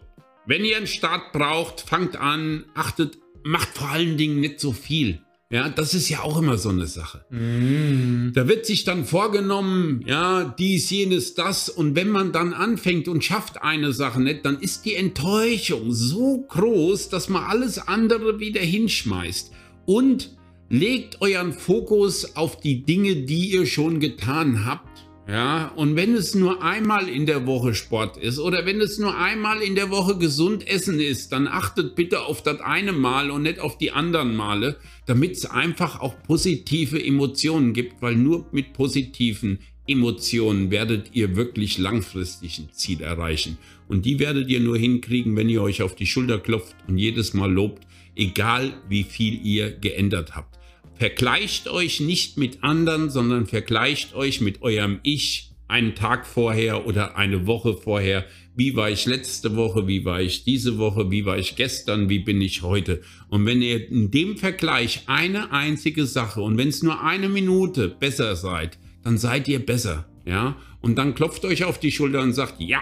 wenn 0.47 0.65
ihr 0.65 0.77
einen 0.77 0.87
Start 0.87 1.33
braucht, 1.33 1.81
fangt 1.81 2.17
an, 2.17 2.67
achtet, 2.75 3.17
macht 3.43 3.69
vor 3.69 3.89
allen 3.89 4.19
Dingen 4.19 4.41
nicht 4.41 4.61
so 4.61 4.73
viel. 4.73 5.21
Ja, 5.53 5.69
das 5.69 5.93
ist 5.93 6.09
ja 6.09 6.23
auch 6.23 6.38
immer 6.38 6.57
so 6.57 6.71
eine 6.71 6.87
Sache. 6.87 7.27
Da 7.31 8.49
wird 8.49 8.65
sich 8.65 8.85
dann 8.85 9.05
vorgenommen, 9.05 10.03
ja, 10.07 10.45
dies, 10.59 10.88
jenes, 10.88 11.35
das. 11.35 11.69
Und 11.69 11.95
wenn 11.95 12.09
man 12.09 12.33
dann 12.33 12.55
anfängt 12.55 13.07
und 13.07 13.23
schafft 13.23 13.61
eine 13.61 13.93
Sache 13.93 14.23
nicht, 14.23 14.47
dann 14.47 14.59
ist 14.61 14.87
die 14.87 14.95
Enttäuschung 14.95 15.93
so 15.93 16.47
groß, 16.49 17.11
dass 17.11 17.29
man 17.29 17.45
alles 17.45 17.79
andere 17.87 18.41
wieder 18.41 18.62
hinschmeißt. 18.62 19.53
Und 19.85 20.31
legt 20.71 21.21
euren 21.21 21.53
Fokus 21.53 22.35
auf 22.35 22.59
die 22.59 22.83
Dinge, 22.83 23.15
die 23.15 23.51
ihr 23.51 23.67
schon 23.67 24.01
getan 24.01 24.65
habt. 24.65 24.88
Ja, 25.29 25.69
und 25.77 25.95
wenn 25.95 26.15
es 26.15 26.35
nur 26.35 26.63
einmal 26.65 27.09
in 27.09 27.27
der 27.27 27.47
Woche 27.47 27.75
Sport 27.75 28.17
ist 28.17 28.41
oder 28.41 28.67
wenn 28.67 28.81
es 28.81 28.99
nur 28.99 29.17
einmal 29.17 29.63
in 29.63 29.77
der 29.77 29.89
Woche 29.91 30.19
gesund 30.19 30.67
essen 30.67 30.99
ist, 30.99 31.31
dann 31.31 31.47
achtet 31.47 31.95
bitte 31.95 32.23
auf 32.23 32.43
das 32.43 32.61
eine 32.61 32.93
Mal 32.93 33.31
und 33.31 33.43
nicht 33.43 33.61
auf 33.61 33.79
die 33.79 33.93
anderen 33.93 34.35
Male, 34.35 34.79
damit 35.07 35.33
es 35.33 35.47
einfach 35.47 36.01
auch 36.01 36.21
positive 36.27 37.03
Emotionen 37.03 37.73
gibt, 37.73 38.03
weil 38.03 38.17
nur 38.17 38.47
mit 38.51 38.73
positiven 38.73 39.61
Emotionen 39.87 40.73
werdet 40.73 41.11
ihr 41.13 41.37
wirklich 41.37 41.79
langfristig 41.79 42.59
ein 42.59 42.71
Ziel 42.73 43.01
erreichen. 43.01 43.59
Und 43.89 44.05
die 44.05 44.19
werdet 44.19 44.49
ihr 44.49 44.61
nur 44.61 44.77
hinkriegen, 44.77 45.37
wenn 45.37 45.49
ihr 45.49 45.63
euch 45.63 45.83
auf 45.83 45.95
die 45.95 46.07
Schulter 46.07 46.41
klopft 46.41 46.75
und 46.89 46.99
jedes 46.99 47.33
Mal 47.33 47.51
lobt, 47.51 47.85
egal 48.17 48.75
wie 48.89 49.05
viel 49.05 49.45
ihr 49.45 49.71
geändert 49.71 50.35
habt. 50.35 50.62
Vergleicht 51.03 51.67
euch 51.67 51.99
nicht 51.99 52.38
mit 52.38 52.62
anderen, 52.62 53.11
sondern 53.11 53.49
vergleicht 53.49 54.15
euch 54.15 54.41
mit 54.41 54.62
eurem 54.62 55.01
Ich 55.03 55.51
einen 55.67 55.97
Tag 55.97 56.25
vorher 56.29 56.87
oder 56.87 57.17
eine 57.17 57.49
Woche 57.49 57.75
vorher. 57.75 58.25
Wie 58.55 58.77
war 58.77 58.88
ich 58.88 59.07
letzte 59.07 59.57
Woche? 59.57 59.88
Wie 59.88 60.05
war 60.05 60.21
ich 60.21 60.45
diese 60.45 60.79
Woche? 60.79 61.11
Wie 61.11 61.25
war 61.25 61.37
ich 61.38 61.57
gestern? 61.57 62.09
Wie 62.09 62.21
bin 62.21 62.41
ich 62.41 62.62
heute? 62.62 63.03
Und 63.31 63.47
wenn 63.47 63.62
ihr 63.62 63.91
in 63.91 64.12
dem 64.12 64.37
Vergleich 64.37 65.03
eine 65.07 65.51
einzige 65.51 66.07
Sache 66.07 66.41
und 66.41 66.57
wenn 66.57 66.69
es 66.69 66.85
nur 66.85 67.03
eine 67.03 67.29
Minute 67.29 67.88
besser 67.88 68.37
seid, 68.37 68.79
dann 69.03 69.19
seid 69.19 69.49
ihr 69.49 69.59
besser. 69.59 70.09
Ja? 70.25 70.57
Und 70.83 70.99
dann 70.99 71.17
klopft 71.17 71.45
euch 71.45 71.65
auf 71.65 71.81
die 71.81 71.91
Schulter 71.91 72.21
und 72.21 72.33
sagt, 72.33 72.61
ja, 72.61 72.81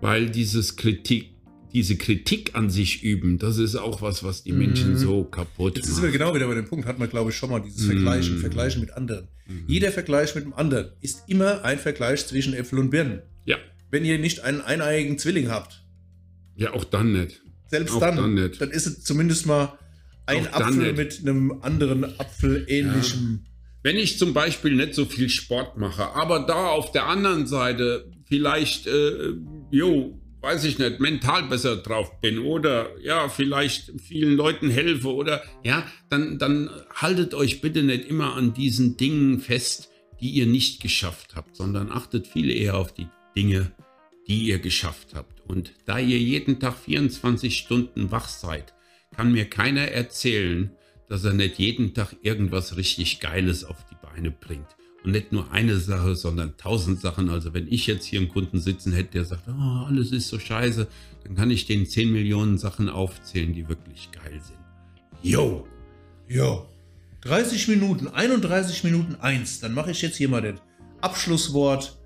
weil 0.00 0.30
dieses 0.30 0.74
Kritik, 0.74 1.29
diese 1.72 1.96
Kritik 1.96 2.54
an 2.54 2.70
sich 2.70 3.02
üben, 3.02 3.38
das 3.38 3.58
ist 3.58 3.76
auch 3.76 4.02
was, 4.02 4.22
was 4.24 4.42
die 4.42 4.52
Menschen 4.52 4.96
so 4.96 5.24
kaputt 5.24 5.76
Jetzt 5.76 5.86
sind 5.86 5.96
wir 5.98 6.08
macht. 6.08 6.12
genau 6.18 6.34
wieder 6.34 6.46
bei 6.48 6.54
dem 6.54 6.66
Punkt, 6.66 6.86
hat 6.86 6.98
man 6.98 7.08
glaube 7.08 7.30
ich 7.30 7.36
schon 7.36 7.50
mal 7.50 7.60
dieses. 7.60 7.84
Vergleichen, 7.86 8.38
Vergleichen 8.38 8.80
mit 8.80 8.92
anderen. 8.92 9.28
Jeder 9.66 9.90
Vergleich 9.92 10.34
mit 10.34 10.44
dem 10.44 10.54
anderen 10.54 10.90
ist 11.00 11.24
immer 11.28 11.64
ein 11.64 11.78
Vergleich 11.78 12.26
zwischen 12.26 12.54
Äpfel 12.54 12.78
und 12.78 12.90
Birnen. 12.90 13.22
Ja, 13.44 13.56
Wenn 13.90 14.04
ihr 14.04 14.18
nicht 14.18 14.40
einen 14.40 14.60
eineiigen 14.60 15.18
Zwilling 15.18 15.48
habt, 15.50 15.84
ja, 16.56 16.72
auch 16.72 16.84
dann 16.84 17.12
nicht. 17.12 17.40
selbst 17.68 17.94
Auch 17.94 18.00
dann, 18.00 18.16
dann 18.16 18.36
dann, 18.36 18.48
nicht. 18.48 18.60
ist 18.60 18.86
es 18.86 19.02
zumindest 19.04 19.46
mal 19.46 19.78
ein 20.26 20.46
Auch 20.46 20.58
dann 20.58 20.62
Apfel 20.78 20.92
mit 20.92 21.20
einem 21.20 21.52
anderen 21.62 22.04
Apfelähnlichen. 22.20 23.46
Wenn 23.82 23.96
ich 23.96 24.18
zum 24.18 24.34
Beispiel 24.34 24.76
nicht 24.76 24.94
so 24.94 25.06
viel 25.06 25.28
Sport 25.30 25.78
mache, 25.78 26.14
aber 26.14 26.40
da 26.46 26.66
auf 26.68 26.92
der 26.92 27.06
anderen 27.06 27.46
Seite 27.46 28.10
vielleicht, 28.26 28.86
äh, 28.86 29.32
jo, 29.70 30.19
weiß 30.40 30.64
ich 30.64 30.78
nicht, 30.78 31.00
mental 31.00 31.44
besser 31.44 31.76
drauf 31.76 32.20
bin 32.20 32.38
oder 32.38 32.98
ja, 33.00 33.28
vielleicht 33.28 33.92
vielen 34.00 34.36
Leuten 34.36 34.70
helfe 34.70 35.12
oder 35.14 35.42
ja, 35.62 35.86
dann, 36.08 36.38
dann 36.38 36.70
haltet 36.94 37.34
euch 37.34 37.60
bitte 37.60 37.82
nicht 37.82 38.06
immer 38.08 38.34
an 38.34 38.54
diesen 38.54 38.96
Dingen 38.96 39.40
fest, 39.40 39.90
die 40.20 40.30
ihr 40.30 40.46
nicht 40.46 40.82
geschafft 40.82 41.34
habt, 41.34 41.56
sondern 41.56 41.90
achtet 41.90 42.26
viel 42.26 42.50
eher 42.50 42.76
auf 42.76 42.92
die 42.92 43.08
Dinge, 43.36 43.72
die 44.28 44.44
ihr 44.44 44.58
geschafft 44.58 45.14
habt. 45.14 45.40
Und 45.46 45.72
da 45.86 45.98
ihr 45.98 46.18
jeden 46.18 46.60
Tag 46.60 46.76
24 46.76 47.56
Stunden 47.56 48.10
wach 48.10 48.28
seid, 48.28 48.74
kann 49.14 49.32
mir 49.32 49.46
keiner 49.46 49.88
erzählen, 49.88 50.70
dass 51.08 51.24
er 51.24 51.32
nicht 51.32 51.58
jeden 51.58 51.92
Tag 51.94 52.14
irgendwas 52.22 52.76
richtig 52.76 53.20
Geiles 53.20 53.64
auf 53.64 53.84
die 53.90 53.96
Beine 54.00 54.30
bringt. 54.30 54.76
Und 55.02 55.12
nicht 55.12 55.32
nur 55.32 55.50
eine 55.50 55.78
Sache, 55.78 56.14
sondern 56.14 56.56
tausend 56.58 57.00
Sachen. 57.00 57.30
Also 57.30 57.54
wenn 57.54 57.66
ich 57.68 57.86
jetzt 57.86 58.04
hier 58.04 58.20
einen 58.20 58.28
Kunden 58.28 58.60
sitzen 58.60 58.92
hätte, 58.92 59.12
der 59.12 59.24
sagt, 59.24 59.48
oh, 59.48 59.84
alles 59.86 60.12
ist 60.12 60.28
so 60.28 60.38
scheiße, 60.38 60.86
dann 61.24 61.34
kann 61.34 61.50
ich 61.50 61.66
den 61.66 61.86
10 61.86 62.12
Millionen 62.12 62.58
Sachen 62.58 62.88
aufzählen, 62.90 63.54
die 63.54 63.68
wirklich 63.68 64.10
geil 64.12 64.40
sind. 64.42 64.58
Yo! 65.22 65.66
Ja. 66.28 66.62
30 67.22 67.68
Minuten, 67.68 68.08
31 68.08 68.84
Minuten 68.84 69.14
1. 69.16 69.60
Dann 69.60 69.72
mache 69.74 69.90
ich 69.90 70.02
jetzt 70.02 70.16
hier 70.16 70.28
mal 70.28 70.42
das 70.42 70.60
Abschlusswort, 71.00 71.98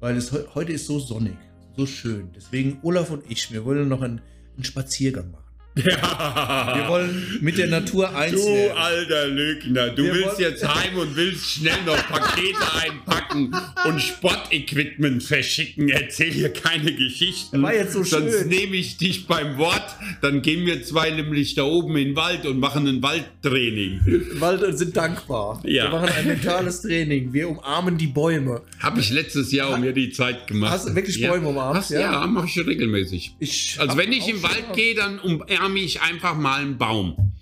weil 0.00 0.16
es 0.16 0.32
heu- 0.32 0.44
heute 0.54 0.72
ist 0.72 0.86
so 0.86 0.98
sonnig, 0.98 1.36
so 1.76 1.84
schön. 1.86 2.30
Deswegen 2.34 2.78
Olaf 2.82 3.10
und 3.10 3.24
ich, 3.28 3.52
wir 3.52 3.64
wollen 3.64 3.88
noch 3.88 4.02
einen, 4.02 4.20
einen 4.54 4.64
Spaziergang 4.64 5.30
machen. 5.32 5.44
Wir 5.76 6.84
wollen 6.88 7.38
mit 7.42 7.58
der 7.58 7.66
Natur 7.66 8.14
eins 8.16 8.32
Du 8.32 8.46
werden. 8.46 8.76
alter 8.78 9.26
Lügner, 9.28 9.90
du 9.90 10.04
Wir 10.04 10.14
willst 10.14 10.38
jetzt 10.40 10.66
heim 10.66 10.96
und 10.96 11.14
willst 11.16 11.50
schnell 11.50 11.76
noch 11.84 11.96
Pakete 12.08 12.56
einpacken 12.82 13.54
und 13.84 14.00
Sportequipment 14.00 15.22
verschicken. 15.22 15.90
Erzähl 15.90 16.32
hier 16.32 16.48
keine 16.50 16.94
Geschichten. 16.94 17.62
War 17.62 17.74
jetzt 17.74 17.92
so 17.92 18.02
Sonst 18.02 18.38
schön. 18.38 18.48
nehme 18.48 18.74
ich 18.76 18.96
dich 18.96 19.26
beim 19.26 19.58
Wort. 19.58 19.84
Dann 20.22 20.40
gehen 20.40 20.64
wir 20.64 20.82
zwei 20.82 21.10
nämlich 21.10 21.54
da 21.54 21.64
oben 21.64 21.94
in 21.98 22.08
den 22.08 22.16
Wald 22.16 22.46
und 22.46 22.58
machen 22.58 22.86
ein 22.86 23.02
Waldtraining. 23.02 24.00
Weil 24.38 24.74
sind 24.76 24.96
dankbar. 24.96 25.60
Ja. 25.64 25.84
Wir 25.84 25.90
machen 25.90 26.08
ein 26.16 26.26
mentales 26.26 26.80
Training. 26.82 27.34
Wir 27.34 27.50
umarmen 27.50 27.98
die 27.98 28.06
Bäume. 28.06 28.62
Habe 28.80 29.00
ich 29.00 29.10
letztes 29.10 29.52
Jahr 29.52 29.74
um 29.74 29.82
mir 29.82 29.92
die 29.92 30.10
Zeit 30.10 30.46
gemacht. 30.46 30.72
Hast 30.72 30.88
du 30.88 30.94
wirklich 30.94 31.20
Bäume 31.20 31.48
umarmt? 31.48 31.76
Hast, 31.76 31.90
ja, 31.90 32.00
Ja. 32.00 32.26
mache 32.26 32.46
ich 32.46 32.66
regelmäßig. 32.66 33.32
Ich 33.40 33.76
Also 33.78 33.98
wenn 33.98 34.10
ich 34.12 34.26
im 34.26 34.42
Wald 34.42 34.72
gehe, 34.74 34.94
dann 34.94 35.18
umarme 35.18 35.65
ich 35.74 36.02
einfach 36.02 36.36
mal 36.36 36.60
einen 36.60 36.78
Baum. 36.78 37.32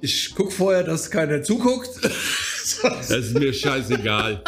Ich 0.00 0.32
guck 0.34 0.52
vorher, 0.52 0.82
dass 0.82 1.10
keiner 1.10 1.42
zuguckt. 1.42 1.88
Das 2.82 3.08
ist 3.10 3.32
mir 3.32 3.54
scheißegal. 3.54 4.44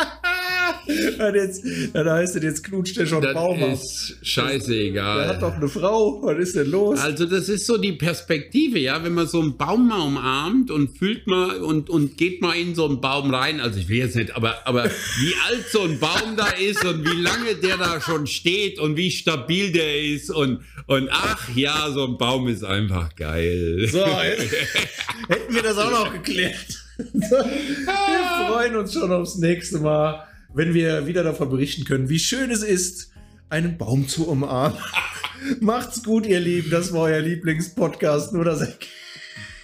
Dann, 1.18 1.35
jetzt, 1.35 1.64
dann 1.92 2.09
heißt 2.11 2.37
es, 2.37 2.42
jetzt 2.42 2.64
knutscht 2.64 2.96
der 2.96 3.07
schon 3.07 3.22
Das 3.22 3.35
Baum 3.35 3.62
ab. 3.62 3.72
ist 3.74 4.16
scheißegal. 4.22 5.18
Der 5.18 5.29
hat 5.29 5.42
doch 5.42 5.55
eine 5.55 5.68
Frau. 5.68 6.20
Was 6.22 6.38
ist 6.38 6.57
denn 6.57 6.70
los? 6.70 6.98
Also 6.98 7.26
das 7.26 7.48
ist 7.48 7.66
so 7.66 7.76
die 7.79 7.92
Perspektive, 7.92 8.79
ja, 8.79 9.03
wenn 9.05 9.14
man 9.14 9.26
so 9.26 9.40
einen 9.40 9.57
Baum 9.57 9.88
mal 9.88 10.00
umarmt 10.00 10.70
und 10.70 10.96
fühlt 10.96 11.26
mal 11.26 11.57
und, 11.59 11.90
und 11.90 12.16
geht 12.16 12.42
mal 12.42 12.55
in 12.55 12.74
so 12.74 12.87
einen 12.87 13.00
Baum 13.00 13.33
rein, 13.33 13.61
also 13.61 13.79
ich 13.79 13.88
will 13.88 13.98
jetzt 13.98 14.16
nicht, 14.16 14.35
aber, 14.37 14.66
aber 14.66 14.85
wie 14.85 15.35
alt 15.48 15.64
so 15.70 15.83
ein 15.83 15.98
Baum 15.98 16.37
da 16.37 16.48
ist 16.48 16.85
und 16.85 17.05
wie 17.05 17.20
lange 17.20 17.55
der 17.62 17.76
da 17.76 18.00
schon 18.00 18.26
steht 18.26 18.79
und 18.79 18.96
wie 18.96 19.11
stabil 19.11 19.72
der 19.72 20.03
ist 20.03 20.31
und, 20.31 20.61
und 20.87 21.09
ach 21.11 21.48
ja, 21.55 21.90
so 21.92 22.07
ein 22.07 22.18
Baum 22.18 22.48
ist 22.48 22.64
einfach 22.64 23.14
geil. 23.16 23.88
So, 23.90 24.05
hätten 24.07 25.55
wir 25.55 25.62
das 25.62 25.76
auch 25.79 25.90
noch 25.90 26.12
geklärt. 26.12 26.66
Wir 27.12 28.46
freuen 28.48 28.76
uns 28.76 28.92
schon 28.92 29.11
aufs 29.11 29.37
nächste 29.37 29.79
Mal, 29.79 30.26
wenn 30.54 30.74
wir 30.74 31.06
wieder 31.06 31.22
davon 31.22 31.50
berichten 31.50 31.84
können, 31.84 32.08
wie 32.08 32.18
schön 32.18 32.50
es 32.50 32.62
ist, 32.62 33.12
einen 33.48 33.78
Baum 33.78 34.08
zu 34.08 34.28
umarmen. 34.28 34.78
Macht's 35.60 36.02
gut, 36.02 36.26
ihr 36.26 36.40
Lieben. 36.40 36.70
Das 36.70 36.92
war 36.92 37.02
euer 37.02 37.20
Lieblingspodcast. 37.20 38.32
Nur 38.32 38.44
das 38.44 38.76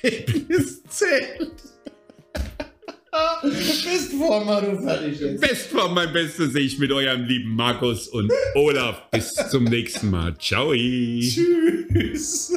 Ergebnis 0.02 0.82
zählt. 0.84 1.52
Bist 3.42 4.12
vor, 4.12 4.44
mal 4.44 4.60
du 4.60 4.82
fertig 4.82 5.20
jetzt. 5.20 5.40
Best 5.40 5.74
war 5.74 5.88
mein 5.88 6.12
Bestes 6.12 6.54
ich 6.54 6.78
mit 6.78 6.92
eurem 6.92 7.24
lieben 7.24 7.54
Markus 7.54 8.08
und 8.08 8.30
Olaf. 8.54 9.10
Bis 9.10 9.34
zum 9.50 9.64
nächsten 9.64 10.10
Mal. 10.10 10.36
Ciao. 10.38 10.72
Tschüss. 10.74 12.52